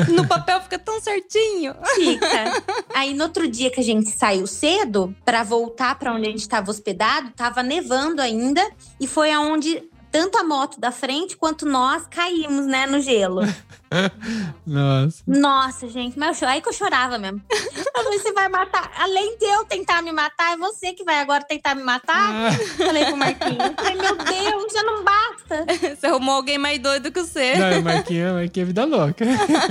[0.09, 1.75] No papel fica tão certinho.
[1.95, 2.63] Fica.
[2.95, 6.49] Aí no outro dia que a gente saiu cedo pra voltar pra onde a gente
[6.49, 8.67] tava hospedado, tava nevando ainda
[8.99, 13.43] e foi aonde tanto a moto da frente quanto nós caímos, né, no gelo.
[14.67, 15.23] Nossa.
[15.27, 17.43] Nossa, gente, mas eu aí que eu chorava mesmo.
[17.51, 18.91] Eu falei, você vai matar.
[18.97, 22.53] Além de eu tentar me matar, é você que vai agora tentar me matar?
[22.77, 23.59] Falei pro Marquinhos.
[23.59, 25.67] Eu Falei, meu Deus, já não basta.
[25.97, 27.57] Você arrumou alguém mais doido que você.
[27.57, 29.25] Não, o Marquinhos, Marquinhos é vida louca.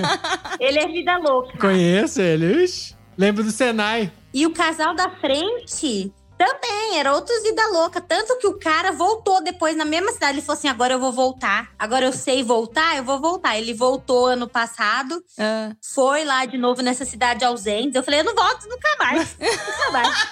[0.60, 1.58] Ele é vida louca.
[1.58, 2.64] Conheço ele.
[2.64, 2.96] Ixi.
[3.18, 4.12] Lembro do Senai.
[4.34, 8.00] E o casal da frente também, era outros vida louca.
[8.00, 10.38] Tanto que o cara voltou depois na mesma cidade.
[10.38, 11.68] Ele falou assim: agora eu vou voltar.
[11.78, 13.58] Agora eu sei voltar, eu vou voltar.
[13.58, 15.72] Ele voltou ano passado, Ah.
[15.94, 17.98] foi lá de novo nessa cidade ausente.
[17.98, 19.36] Eu falei: eu não volto nunca mais.
[19.38, 20.30] Nunca mais.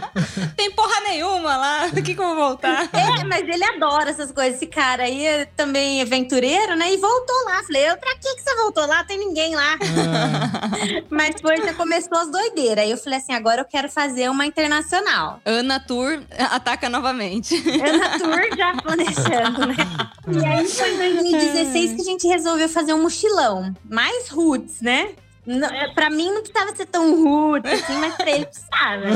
[0.56, 1.90] Tem porra nenhuma lá.
[2.00, 2.88] O que, que eu vou voltar?
[2.94, 4.54] É, mas ele adora essas coisas.
[4.56, 6.90] Esse cara aí é também aventureiro, né?
[6.92, 7.62] E voltou lá.
[7.64, 9.04] Falei: eu, pra que, que você voltou lá?
[9.04, 9.74] Tem ninguém lá.
[9.74, 10.70] Ah,
[11.10, 12.84] Mas foi, já começou as doideiras.
[12.84, 15.40] Aí eu falei assim: agora eu quero fazer uma internacional.
[15.50, 17.56] Ana Tour ataca novamente.
[17.56, 19.76] Ana Tour já planejando, né?
[20.30, 23.74] E aí foi em 2016 que a gente resolveu fazer um mochilão.
[23.88, 25.10] Mais roots, né?
[25.44, 29.06] Não, é, pra mim não precisava ser tão roots, assim, mas pra ele precisava.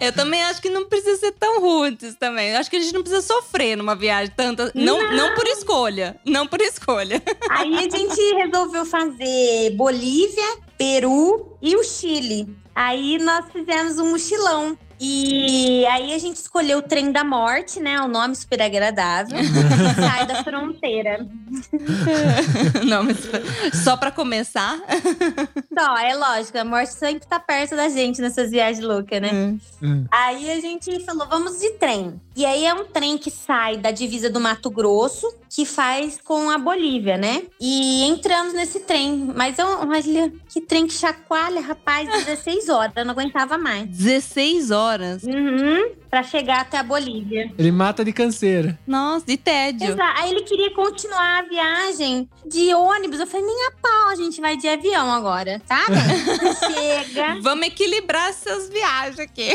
[0.00, 2.50] Eu também acho que não precisa ser tão roots também.
[2.50, 4.70] Eu acho que a gente não precisa sofrer numa viagem tanta.
[4.74, 5.34] Não, não.
[5.34, 6.16] por escolha.
[6.24, 7.20] Não por escolha.
[7.50, 12.46] Aí a gente resolveu fazer Bolívia, Peru e o Chile.
[12.76, 14.76] Aí nós fizemos um mochilão.
[14.98, 18.00] E aí a gente escolheu o Trem da Morte, né?
[18.00, 19.38] O nome super agradável.
[19.38, 21.26] que sai da fronteira.
[22.84, 23.18] não, mas
[23.84, 24.78] só pra começar.
[25.78, 29.58] Só, é lógico, a morte sempre tá perto da gente nessas viagens loucas, né?
[29.82, 30.04] Hum.
[30.10, 32.18] Aí a gente falou, vamos de trem.
[32.34, 36.50] E aí é um trem que sai da divisa do Mato Grosso, que faz com
[36.50, 37.42] a Bolívia, né?
[37.60, 39.32] E entramos nesse trem.
[39.34, 42.92] Mas eu, olha, que trem que chacoalha, rapaz, 16 horas.
[42.96, 43.88] Eu não aguentava mais.
[43.88, 44.85] 16 horas.
[45.24, 47.52] Uhum, pra chegar até a Bolívia.
[47.58, 48.78] Ele mata de canseira.
[48.86, 49.88] Nossa, de tédio.
[49.92, 50.20] Exato.
[50.20, 53.20] Aí ele queria continuar a viagem de ônibus.
[53.20, 55.84] Eu falei, nem a pau, a gente vai de avião agora, tá?
[56.72, 57.40] Chega.
[57.42, 59.50] Vamos equilibrar essas viagens aqui.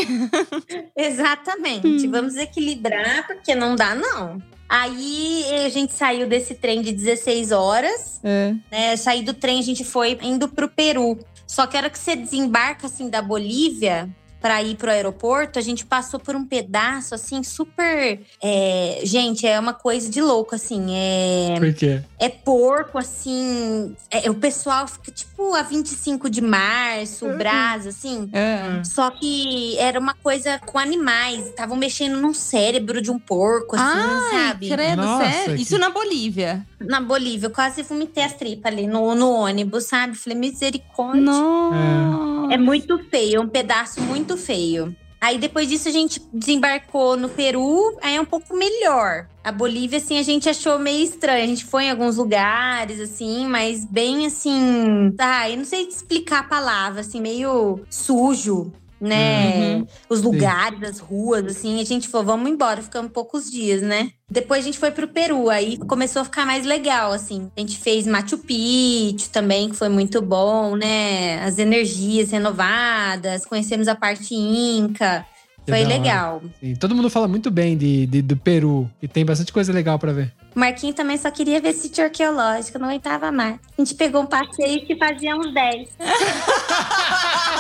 [0.96, 2.08] Exatamente.
[2.08, 4.42] Vamos equilibrar, porque não dá, não.
[4.68, 8.54] Aí a gente saiu desse trem de 16 horas, É.
[8.72, 8.96] né?
[8.96, 11.20] Saí do trem, a gente foi indo pro Peru.
[11.46, 14.10] Só que a hora que você desembarca, assim, da Bolívia
[14.42, 18.20] pra ir pro aeroporto, a gente passou por um pedaço, assim, super.
[18.42, 20.88] é, Gente, é uma coisa de louco, assim.
[20.96, 22.02] É, Por quê?
[22.20, 23.96] é porco, assim.
[24.10, 28.30] é- o pessoal fica, tipo, a 25 de março, brasa, assim.
[28.34, 28.84] É.
[28.84, 31.48] Só que era uma coisa com animais.
[31.48, 34.70] Estavam mexendo num cérebro de um porco, assim, Ai, sabe?
[34.70, 35.56] credo, Nossa, sério?
[35.56, 36.66] que- Isso na Bolívia.
[36.80, 40.16] Na Bolívia, eu quase vomitei as tripas ali no, no ônibus, sabe?
[40.16, 41.22] Falei, misericórdia.
[41.22, 42.54] Nossa.
[42.54, 44.96] É muito feio, é um pedaço muito feio.
[45.22, 49.28] Aí depois disso a gente desembarcou no Peru, aí é um pouco melhor.
[49.44, 51.44] A Bolívia, assim, a gente achou meio estranho.
[51.44, 55.14] A gente foi em alguns lugares, assim, mas bem assim.
[55.16, 58.72] Tá, eu não sei explicar a palavra, assim, meio sujo.
[59.02, 59.78] Né?
[59.78, 59.88] Uhum.
[60.08, 64.12] Os lugares, as ruas, assim, a gente falou, vamos embora, ficamos poucos dias, né?
[64.30, 67.50] Depois a gente foi pro Peru, aí começou a ficar mais legal, assim.
[67.58, 71.44] A gente fez Machu Picchu também, que foi muito bom, né?
[71.44, 75.26] As energias renovadas, conhecemos a parte Inca.
[75.66, 76.42] Que Foi legal.
[76.60, 78.90] Sim, todo mundo fala muito bem de, de- do Peru.
[79.00, 80.34] E tem bastante coisa legal pra ver.
[80.56, 83.60] O Marquinhos também só queria ver sítio arqueológico, não aguentava mais.
[83.78, 85.90] A gente pegou um passeio que fazia uns 10.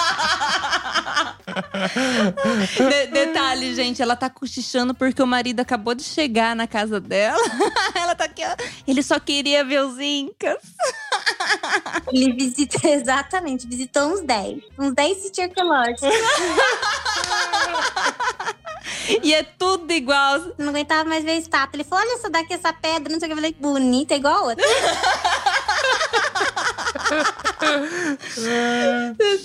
[2.78, 7.41] De- detalhe, gente, ela tá cochichando porque o marido acabou de chegar na casa dela.
[7.95, 8.56] ela tá aqui, ó.
[8.88, 10.58] Ele só queria ver os incas.
[12.12, 14.62] Ele visita, exatamente, visitou uns 10.
[14.78, 16.10] Uns 10 sítios arqueológicos.
[19.24, 20.39] E é tudo igual.
[20.58, 21.76] Não aguentava mais ver a estátua.
[21.76, 23.34] Ele falou: olha essa daqui, essa pedra, não sei o que.
[23.34, 24.66] Eu falei, bonita, igual a outra.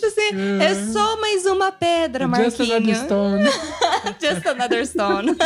[0.07, 2.99] Assim, é só mais uma pedra, Just another Marquinhos.
[2.99, 3.45] stone.
[4.21, 5.37] Just another stone.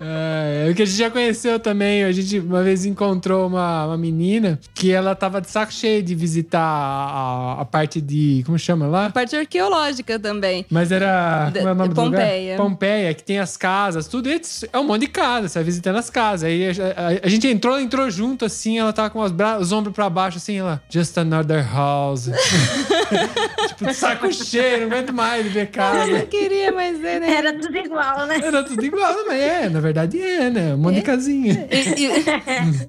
[0.00, 2.04] É, o que a gente já conheceu também.
[2.04, 6.14] A gente uma vez encontrou uma, uma menina que ela tava de saco cheio de
[6.14, 8.42] visitar a, a- a parte de.
[8.46, 9.10] Como chama lá?
[9.10, 10.64] Parte arqueológica também.
[10.70, 11.50] Mas era.
[11.54, 12.20] Como é o nome do lugar?
[12.20, 12.56] Pompeia.
[12.56, 14.28] Pompeia, que tem as casas, tudo.
[14.28, 14.40] E
[14.72, 16.44] É um monte de casa, você vai visitando as casas.
[16.44, 19.72] Aí a, a- a gente entrou, entrou junto, assim, ela tava com os, bra- os
[19.72, 20.80] ombros pra baixo, assim, ela.
[20.90, 22.30] Just another house.
[23.68, 26.10] tipo, de saco cheio, não aguento mais de ver casa.
[26.10, 27.30] Eu queria mais ver, né?
[27.30, 28.40] Era tudo igual, né?
[28.42, 30.74] Era tudo igual, mas é, na verdade é, né?
[30.74, 31.68] Um monte de casinha.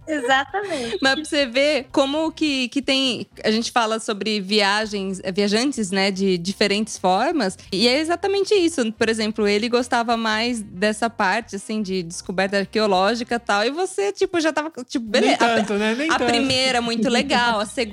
[0.07, 0.97] Exatamente.
[1.01, 3.27] Mas pra você ver como que, que tem.
[3.43, 7.57] A gente fala sobre viagens, eh, viajantes, né, de diferentes formas.
[7.71, 8.91] E é exatamente isso.
[8.93, 13.65] Por exemplo, ele gostava mais dessa parte, assim, de descoberta arqueológica e tal.
[13.65, 14.71] E você, tipo, já tava.
[14.87, 15.37] Tipo, beleza.
[15.39, 15.95] Nem tanto, né?
[15.95, 16.29] Nem a tanto.
[16.29, 17.59] primeira, muito legal.
[17.59, 17.88] A segunda,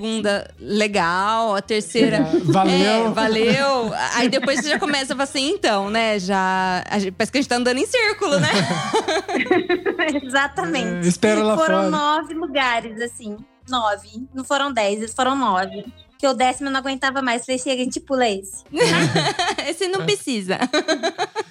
[0.58, 1.54] legal.
[1.54, 2.22] A terceira.
[2.44, 3.06] Valeu.
[3.06, 3.92] É, valeu.
[4.14, 6.18] Aí depois você já começa a falar assim, então, né?
[6.18, 6.84] Já.
[6.88, 8.48] a gente- parece que a gente tá andando em círculo, né?
[10.24, 11.06] Exatamente.
[11.06, 11.90] É, espera lá foram fora.
[11.90, 13.36] nove lugares, assim.
[13.68, 14.08] Nove.
[14.34, 15.84] Não foram dez, eles foram nove.
[16.18, 17.44] Que o décimo eu não aguentava mais.
[17.44, 18.64] Falei, chega, a gente pula esse.
[19.68, 20.58] Esse não precisa.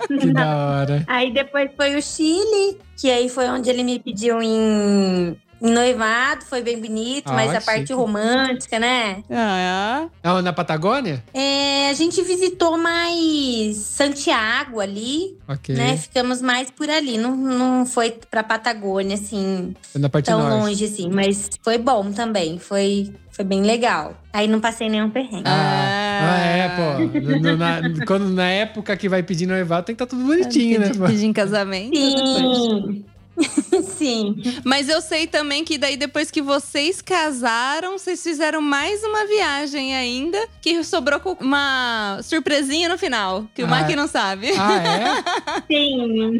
[0.07, 1.03] Que da hora.
[1.07, 6.43] Aí depois foi o Chile, que aí foi onde ele me pediu em noivado.
[6.45, 7.93] Foi bem bonito, Ah, mas a parte chique.
[7.93, 9.23] romântica, né?
[9.29, 11.23] Ah, Ah, na Patagônia?
[11.33, 15.75] É, a gente visitou mais Santiago ali, Ok.
[15.75, 15.97] né?
[15.97, 17.17] Ficamos mais por ali.
[17.17, 20.53] Não, não foi pra Patagônia, assim, Na parte tão norte.
[20.63, 21.09] longe, assim.
[21.09, 22.59] Mas foi bom também.
[22.59, 24.15] Foi, foi bem legal.
[24.33, 25.43] Aí não passei nenhum perrengue.
[25.45, 26.45] Ah, Ah.
[26.47, 27.55] é, pô.
[27.57, 30.91] Na, quando, na época que vai pedir noivado, tem que estar tudo bonitinho, né?
[30.97, 31.05] pô?
[31.05, 31.91] Pedir em casamento.
[31.91, 32.57] depois.
[32.57, 33.05] Sim.
[33.97, 34.35] Sim.
[34.63, 39.95] Mas eu sei também que daí depois que vocês casaram, vocês fizeram mais uma viagem
[39.95, 43.95] ainda, que sobrou com uma surpresinha no final, que o Ah, Maqui é?
[43.95, 44.51] não sabe.
[44.57, 45.63] Ah, é?
[45.67, 46.39] Sim.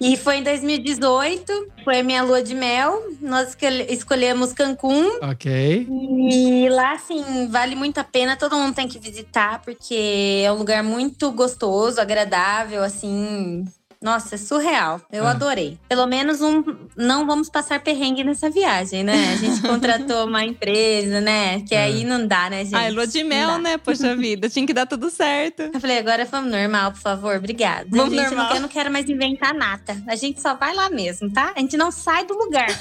[0.00, 3.02] E foi em 2018, foi a minha lua de mel.
[3.20, 5.18] Nós escolhe- escolhemos Cancún.
[5.22, 5.86] Ok.
[6.30, 8.36] E lá, assim, vale muito a pena.
[8.36, 13.64] Todo mundo tem que visitar, porque é um lugar muito gostoso, agradável, assim.
[14.04, 15.00] Nossa, é surreal.
[15.10, 15.30] Eu Ah.
[15.30, 15.78] adorei.
[15.88, 16.62] Pelo menos um.
[16.94, 19.32] Não vamos passar perrengue nessa viagem, né?
[19.32, 21.62] A gente contratou uma empresa, né?
[21.62, 21.84] Que É.
[21.84, 22.74] aí não dá, né, gente?
[22.76, 23.78] Ai, lua de mel, né?
[23.78, 25.62] Poxa vida, tinha que dar tudo certo.
[25.72, 27.86] Eu falei, agora vamos normal, por favor, obrigada.
[27.90, 28.48] Vamos gente, normal.
[28.48, 29.96] Quero, não quero mais inventar nada.
[30.06, 31.52] A gente só vai lá mesmo, tá?
[31.56, 32.68] A gente não sai do lugar.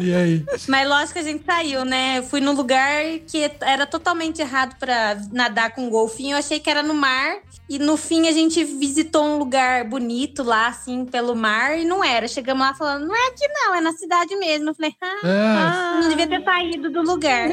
[0.00, 0.44] E aí?
[0.66, 2.18] Mas lógico que a gente saiu, né?
[2.18, 6.34] Eu fui num lugar que era totalmente errado pra nadar com golfinho.
[6.34, 7.36] Eu achei que era no mar.
[7.70, 11.78] E no fim a gente visitou um lugar bonito lá, assim, pelo mar.
[11.78, 12.26] E não era.
[12.26, 14.70] Chegamos lá falando, não é aqui não, é na cidade mesmo.
[14.70, 17.48] Eu falei, ah, Ah, não devia ter saído do lugar.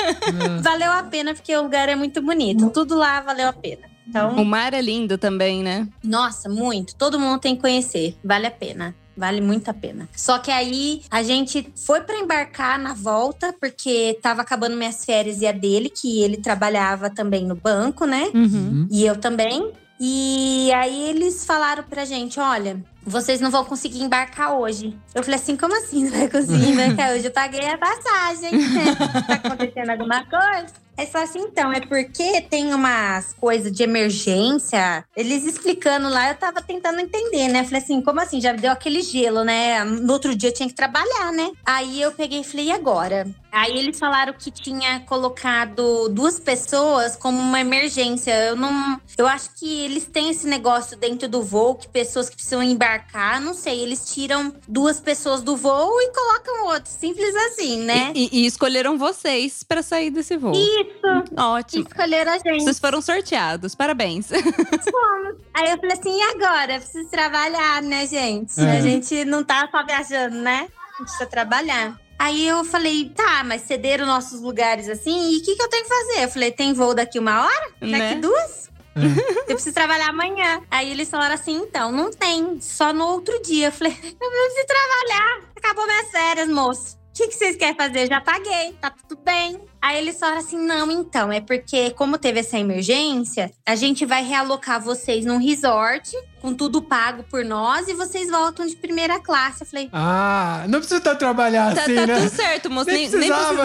[0.62, 2.68] valeu a pena, porque o lugar é muito bonito.
[2.68, 3.88] Tudo lá valeu a pena.
[4.06, 5.88] Então, O mar é lindo também, né?
[6.04, 6.94] nossa, muito.
[6.94, 8.14] Todo mundo tem que conhecer.
[8.22, 8.94] Vale a pena.
[9.16, 10.08] Vale muito a pena.
[10.14, 15.40] Só que aí a gente foi pra embarcar na volta, porque tava acabando minhas férias
[15.40, 18.30] e a dele, que ele trabalhava também no banco, né?
[18.34, 18.86] Uhum.
[18.90, 19.72] E eu também.
[19.98, 24.98] E aí eles falaram pra gente: olha, vocês não vão conseguir embarcar hoje.
[25.14, 27.26] Eu falei assim: como assim não vai conseguir embarcar hoje?
[27.26, 28.50] Eu paguei a passagem.
[29.26, 30.86] tá acontecendo alguma coisa?
[30.98, 35.04] Aí falaram assim: então, é porque tem umas coisas de emergência.
[35.14, 37.64] Eles explicando lá, eu tava tentando entender, né?
[37.64, 38.40] Falei assim: como assim?
[38.40, 39.84] Já deu aquele gelo, né?
[39.84, 41.52] No outro dia eu tinha que trabalhar, né?
[41.64, 43.26] Aí eu peguei e falei: e agora?
[43.52, 48.32] Aí eles falaram que tinha colocado duas pessoas como uma emergência.
[48.32, 49.00] Eu não.
[49.16, 52.95] Eu acho que eles têm esse negócio dentro do voo, que pessoas que precisam embarcar,
[53.40, 56.90] não sei, eles tiram duas pessoas do voo e colocam outro.
[56.90, 58.12] Simples assim, né?
[58.14, 60.52] E, e- e escolheram vocês pra sair desse voo.
[60.54, 61.34] Isso.
[61.36, 61.86] Ótimo.
[61.88, 62.62] Escolheram a gente.
[62.64, 63.74] Vocês foram sorteados.
[63.74, 64.28] Parabéns.
[65.54, 66.78] Aí eu falei assim, e agora?
[66.80, 68.60] Preciso trabalhar, né, gente?
[68.60, 68.78] É.
[68.78, 70.68] A gente não tá só viajando, né?
[70.68, 71.98] A gente precisa trabalhar.
[72.18, 75.82] Aí eu falei, tá, mas cederam nossos lugares assim, e o que, que eu tenho
[75.82, 76.24] que fazer?
[76.24, 77.68] Eu falei, tem voo daqui uma hora?
[77.80, 78.14] Daqui Né?
[78.14, 78.70] duas?
[78.96, 80.62] Eu preciso trabalhar amanhã.
[80.70, 83.68] Aí eles falaram assim, então, não tem, só no outro dia.
[83.68, 85.40] Eu falei, eu preciso trabalhar.
[85.56, 86.96] Acabou minhas férias, moço.
[86.96, 88.04] O que, que vocês querem fazer?
[88.04, 89.60] Eu já paguei, tá tudo bem.
[89.86, 94.24] Aí eles falaram assim: não, então, é porque, como teve essa emergência, a gente vai
[94.24, 96.10] realocar vocês num resort
[96.42, 99.62] com tudo pago por nós e vocês voltam de primeira classe.
[99.62, 102.18] Eu falei, Ah, não precisa estar trabalhar Tá, assim, tá né?
[102.18, 102.86] tudo certo, moço.
[102.90, 103.62] Nem Nem, nem precisava.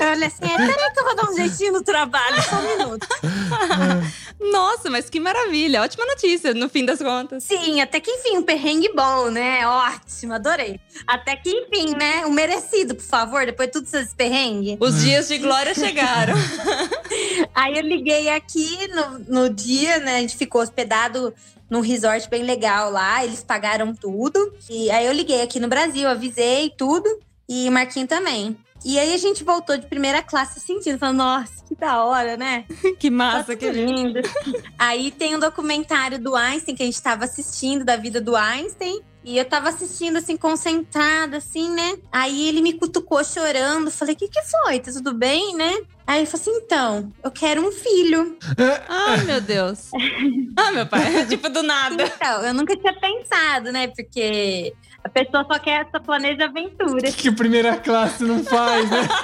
[0.00, 3.06] olha assim, é, peraí que eu vou dar um jeitinho no trabalho, só um minuto.
[4.52, 5.82] Nossa, mas que maravilha.
[5.82, 7.42] Ótima notícia, no fim das contas.
[7.44, 9.66] Sim, até que enfim, um perrengue bom, né?
[9.66, 10.78] Ótimo, adorei.
[11.06, 12.24] Até que enfim, né?
[12.26, 14.76] Um merecido, por favor, depois de tudo esses perrengues.
[14.80, 16.34] Os dias de glória chegaram.
[17.54, 20.16] Aí eu liguei aqui no, no dia, né?
[20.16, 21.34] A gente ficou hospedado
[21.68, 24.52] num resort bem legal lá, eles pagaram tudo.
[24.70, 27.08] E aí eu liguei aqui no Brasil, avisei tudo.
[27.48, 28.56] E o Marquinho também.
[28.84, 32.64] E aí a gente voltou de primeira classe sentindo, falando, nossa, que da hora, né?
[32.98, 34.20] que Tá massa que tudo lindo.
[34.78, 39.00] Aí tem um documentário do Einstein que a gente tava assistindo, da vida do Einstein.
[39.26, 41.98] E eu tava assistindo, assim, concentrada, assim, né?
[42.12, 43.90] Aí ele me cutucou chorando.
[43.90, 44.78] Falei, o que que foi?
[44.78, 45.80] Tá tudo bem, né?
[46.06, 48.38] Aí ele falou assim, então, eu quero um filho.
[48.88, 49.90] Ai, meu Deus.
[50.58, 51.26] Ah, meu pai.
[51.28, 52.02] tipo, do nada.
[52.02, 53.88] Então, eu nunca tinha pensado, né?
[53.88, 54.72] Porque
[55.06, 57.12] a pessoa só quer, só planeja aventura.
[57.12, 59.06] Que primeira classe não faz, né?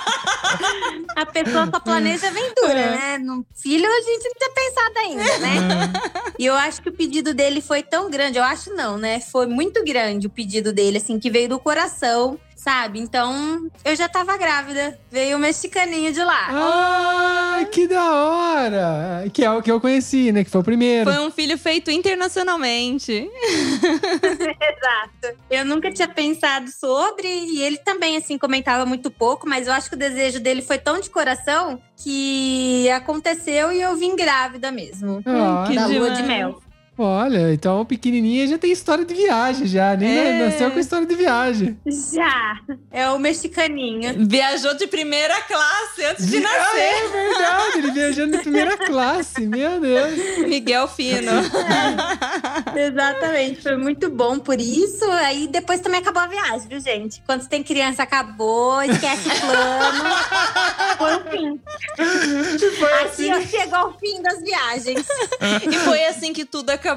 [1.16, 2.91] A pessoa só planeja aventura, É.
[2.91, 3.18] né?
[3.18, 5.93] No filho a gente não tinha pensado ainda, né?
[6.39, 8.39] E eu acho que o pedido dele foi tão grande.
[8.39, 9.20] Eu acho não, né?
[9.20, 13.00] Foi muito grande o pedido dele, assim, que veio do coração, sabe?
[13.00, 14.96] Então, eu já tava grávida.
[15.10, 16.46] Veio o mexicaninho de lá.
[16.50, 19.24] Ah, que da hora!
[19.32, 20.44] Que é o que eu conheci, né?
[20.44, 21.12] Que foi o primeiro.
[21.12, 23.12] Foi um filho feito internacionalmente.
[24.22, 25.38] Exato.
[25.50, 29.88] Eu nunca tinha pensado sobre, e ele também, assim, comentava muito pouco, mas eu acho
[29.88, 35.20] que o desejo dele foi tão de coração que aconteceu e eu vim grávida mesmo.
[35.26, 36.62] Ah, que da lua de mel.
[37.03, 40.44] Olha, então o pequenininho já tem história de viagem já, nem É.
[40.46, 41.76] nasceu com história de viagem.
[42.12, 42.61] Já.
[42.90, 44.26] É o mexicaninho.
[44.28, 46.78] Viajou de primeira classe antes de Ah, nascer.
[46.80, 50.12] é verdade, ele viajando de primeira classe, meu Deus.
[50.46, 51.32] Miguel Fino.
[52.76, 53.62] Exatamente.
[53.62, 55.05] Foi muito bom por isso.
[55.11, 57.22] Aí depois também acabou a viagem, viu, gente?
[57.26, 60.14] Quando você tem criança, acabou, esquece o plano.
[60.98, 61.61] Foi o fim.
[62.78, 63.46] Foi Assim assim.
[63.48, 65.07] chegou ao fim das viagens.
[65.68, 66.91] e foi assim que tudo acabou.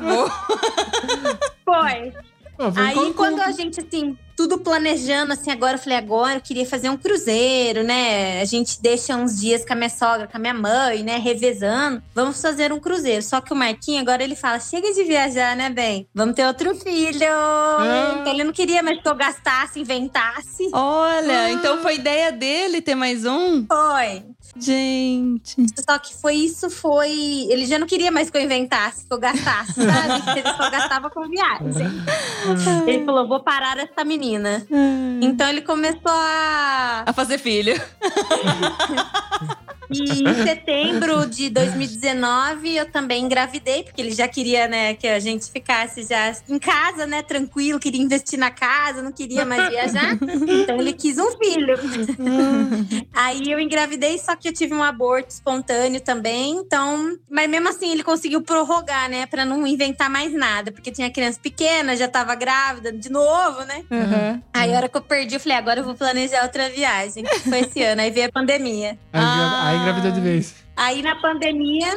[1.66, 2.14] Pô, foi
[2.58, 6.90] Aí quando a gente, assim, tudo planejando, assim, agora eu falei, agora eu queria fazer
[6.90, 8.42] um cruzeiro, né?
[8.42, 11.18] A gente deixa uns dias com a minha sogra, com a minha mãe, né?
[11.18, 12.02] Revezando.
[12.14, 13.22] Vamos fazer um cruzeiro.
[13.22, 16.08] Só que o Marquinho, agora ele fala, chega de viajar, né, bem?
[16.14, 17.28] Vamos ter outro filho.
[17.30, 18.18] Ah.
[18.20, 20.70] Então ele não queria mais que eu gastasse, inventasse.
[20.72, 23.66] Olha, então foi ideia dele ter mais um?
[23.66, 24.24] Foi.
[24.58, 25.66] Gente.
[25.88, 27.12] Só que foi isso, foi.
[27.50, 30.32] Ele já não queria mais que eu inventasse, que eu gastasse, sabe?
[30.40, 31.88] Ele só gastava com viagem.
[32.88, 34.66] Ele falou: vou parar essa menina.
[35.22, 37.04] Então ele começou a.
[37.06, 37.76] A fazer filho.
[39.90, 45.20] E em setembro de 2019 eu também engravidei, porque ele já queria, né, que a
[45.20, 50.18] gente ficasse já em casa, né, tranquilo, queria investir na casa, não queria mais viajar.
[50.64, 51.76] Então ele quis um filho.
[53.14, 56.52] Aí eu engravidei, só que eu tive um aborto espontâneo também.
[56.58, 61.10] Então, mas mesmo assim ele conseguiu prorrogar, né, Pra não inventar mais nada, porque tinha
[61.10, 63.84] criança pequena, já tava grávida de novo, né?
[63.90, 64.42] Uhum.
[64.54, 67.60] Aí a hora que eu perdi, eu falei, agora eu vou planejar outra viagem, foi
[67.62, 68.02] esse ano.
[68.02, 68.92] Aí veio a pandemia.
[69.12, 69.75] Aí, Ah.
[69.76, 70.56] Aí engravidou de vez.
[70.76, 71.88] Aí na pandemia,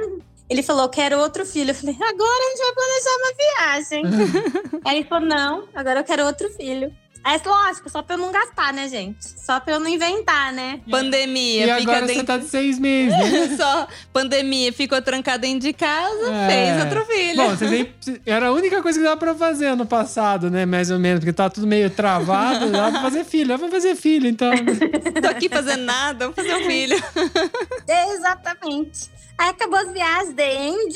[0.48, 1.70] ele falou: quero outro filho.
[1.70, 4.80] Eu falei: agora a gente vai planejar uma viagem.
[4.84, 6.92] Aí ele falou: não, agora eu quero outro filho.
[7.24, 9.18] Aí, lógico, só pra eu não gastar, né, gente?
[9.22, 10.80] Só pra eu não inventar, né?
[10.90, 12.26] Pandemia, E fica agora você dentro.
[12.26, 13.56] tá de seis meses, né?
[13.58, 16.48] Só pandemia, ficou trancada dentro de casa, É.
[16.48, 17.36] fez outro filho.
[17.36, 17.94] Bom, você nem,
[18.24, 20.64] era a única coisa que dava pra fazer ano passado, né?
[20.64, 22.70] Mais ou menos, porque tava tudo meio travado.
[22.70, 24.50] Dava pra fazer filho, dava pra fazer filho, então.
[25.20, 26.96] Tô aqui fazendo nada, vamos fazer um filho.
[28.14, 29.10] Exatamente.
[29.36, 30.94] Aí acabou as viagens, The End.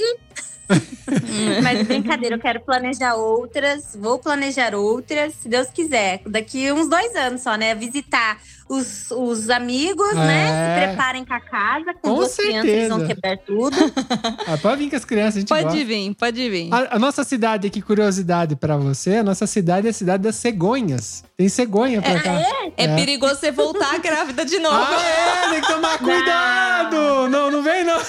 [1.62, 3.96] Mas brincadeira, eu quero planejar outras.
[3.98, 6.20] Vou planejar outras, se Deus quiser.
[6.26, 7.74] Daqui uns dois anos só, né?
[7.74, 10.48] Visitar os, os amigos, né?
[10.48, 10.80] É.
[10.80, 11.92] Se preparem com a casa.
[11.94, 13.20] Com, Com duas crianças, eles vão certeza.
[13.20, 13.76] quebrar tudo.
[14.46, 15.84] Ah, pode vir com as crianças, a gente Pode gosta.
[15.84, 16.68] vir, pode vir.
[16.72, 20.36] A, a nossa cidade, que curiosidade pra você, a nossa cidade é a cidade das
[20.36, 21.22] cegonhas.
[21.36, 22.32] Tem cegonha pra cá.
[22.76, 22.96] É, É.
[22.96, 24.76] perigoso você voltar grávida de novo.
[24.76, 25.02] Ah,
[25.46, 25.50] é?
[25.50, 27.28] Tem que tomar cuidado!
[27.28, 28.00] Não, não vem, não.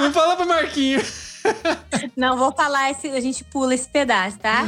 [0.00, 1.02] Não fala pro Marquinho.
[2.16, 4.64] Não, vou falar, esse, a gente pula esse pedaço, tá?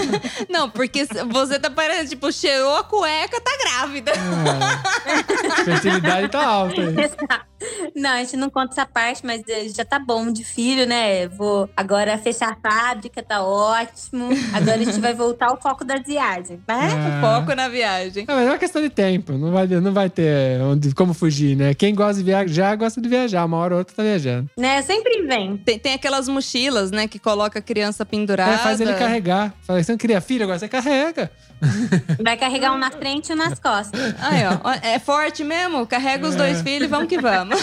[0.48, 4.12] Não, porque você tá parecendo, tipo, cheirou a cueca, tá grávida.
[4.12, 5.64] É.
[5.64, 7.04] Fertilidade tá alta aí.
[7.04, 7.53] Exato.
[7.94, 11.28] Não, a gente não conta essa parte, mas eh, já tá bom de filho, né?
[11.28, 14.28] Vou agora fechar a fábrica, tá ótimo.
[14.52, 16.88] Agora a gente vai voltar ao foco das viagens, né?
[16.92, 17.20] Ah.
[17.20, 18.24] Foco na viagem.
[18.28, 21.56] Ah, mas é uma questão de tempo, não vai, não vai ter onde, como fugir,
[21.56, 21.74] né?
[21.74, 24.50] Quem gosta de viajar, gosta de viajar, uma hora ou outra tá viajando.
[24.56, 24.82] Né?
[24.82, 25.56] Sempre vem.
[25.56, 28.54] Tem, tem aquelas mochilas, né, que coloca a criança pendurada.
[28.54, 29.54] É, faz ele carregar.
[29.62, 31.30] Fala, você não queria filho, agora você carrega.
[32.22, 34.14] Vai carregar um na frente e um nas costas.
[34.20, 34.70] Aí, ó.
[34.82, 35.86] É forte mesmo?
[35.86, 36.38] Carrega os É.
[36.38, 37.58] dois filhos e vamos que vamos.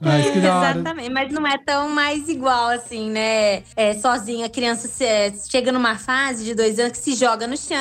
[0.00, 0.38] Mas que.
[0.38, 3.62] Exatamente, mas não é tão mais igual assim, né?
[3.76, 7.46] É, sozinha, a criança se- é, chega numa fase de dois anos que se joga
[7.46, 7.76] no chão,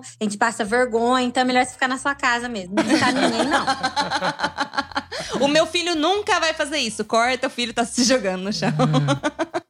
[0.00, 2.74] a gente passa vergonha, então é melhor você ficar na sua casa mesmo.
[2.74, 3.66] Não ficar ninguém, não.
[5.40, 7.04] o meu filho nunca vai fazer isso.
[7.04, 8.68] Corta, o filho tá se jogando no chão.
[8.70, 9.67] É,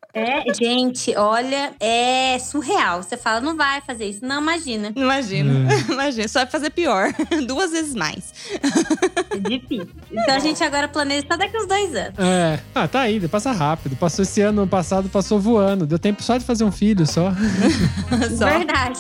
[0.59, 3.03] gente, olha, é surreal.
[3.03, 4.25] Você fala, não vai fazer isso.
[4.25, 4.93] Não, imagina.
[4.97, 5.73] Imagina.
[5.73, 5.79] É.
[5.93, 6.29] Imagina.
[6.29, 7.13] Só vai fazer pior.
[7.47, 8.33] Duas vezes mais.
[9.31, 9.89] É difícil.
[10.11, 12.19] Então a gente agora planeja só daqui uns dois anos.
[12.19, 12.61] É.
[12.75, 13.97] Ah, tá aí, passa rápido.
[13.97, 15.87] Passou esse ano passado, passou voando.
[15.87, 17.33] Deu tempo só de fazer um filho só.
[18.37, 18.47] Só.
[18.59, 18.99] Verdade.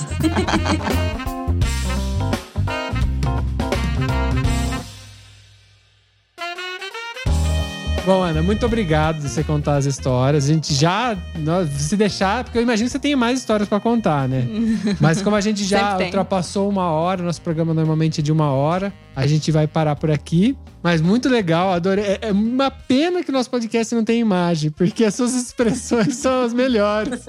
[8.08, 10.46] Bom, Ana, muito obrigado por você contar as histórias.
[10.46, 11.14] A gente já,
[11.76, 14.48] se deixar, porque eu imagino que você tem mais histórias pra contar, né?
[14.98, 18.94] Mas como a gente já ultrapassou uma hora, nosso programa normalmente é de uma hora,
[19.18, 20.56] a gente vai parar por aqui.
[20.80, 22.04] Mas muito legal, adorei.
[22.04, 26.14] É, é uma pena que o nosso podcast não tem imagem, porque as suas expressões
[26.14, 27.24] são as melhores.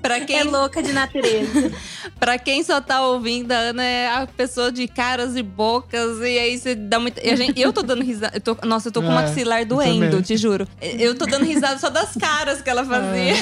[0.00, 1.70] pra É quem, louca de natureza.
[2.18, 6.18] pra quem só tá ouvindo, a Ana é a pessoa de caras e bocas.
[6.20, 7.20] E aí você dá muita.
[7.24, 8.36] e a gente- eu tô dando risada.
[8.36, 10.66] eu tô- nossa, eu tô com o É, maxilar eu doendo, te juro.
[10.80, 13.34] Eu tô dando risada só das caras que ela fazia.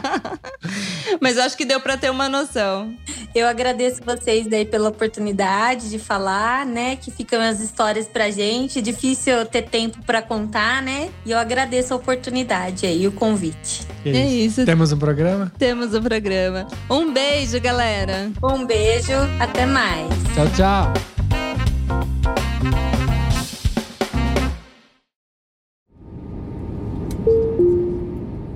[1.20, 2.92] Mas eu acho que deu pra ter uma noção.
[3.34, 5.59] Eu agradeço vocês daí pela oportunidade
[5.90, 6.96] de falar, né?
[6.96, 8.80] Que ficam as histórias pra gente.
[8.80, 11.10] Difícil ter tempo pra contar, né?
[11.24, 13.86] E eu agradeço a oportunidade aí, o convite.
[14.02, 14.64] Que É isso.
[14.64, 15.52] Temos um programa?
[15.58, 16.66] Temos o programa.
[16.88, 18.30] Um beijo, galera.
[18.42, 20.08] Um beijo, até mais.
[20.34, 22.39] Tchau, tchau.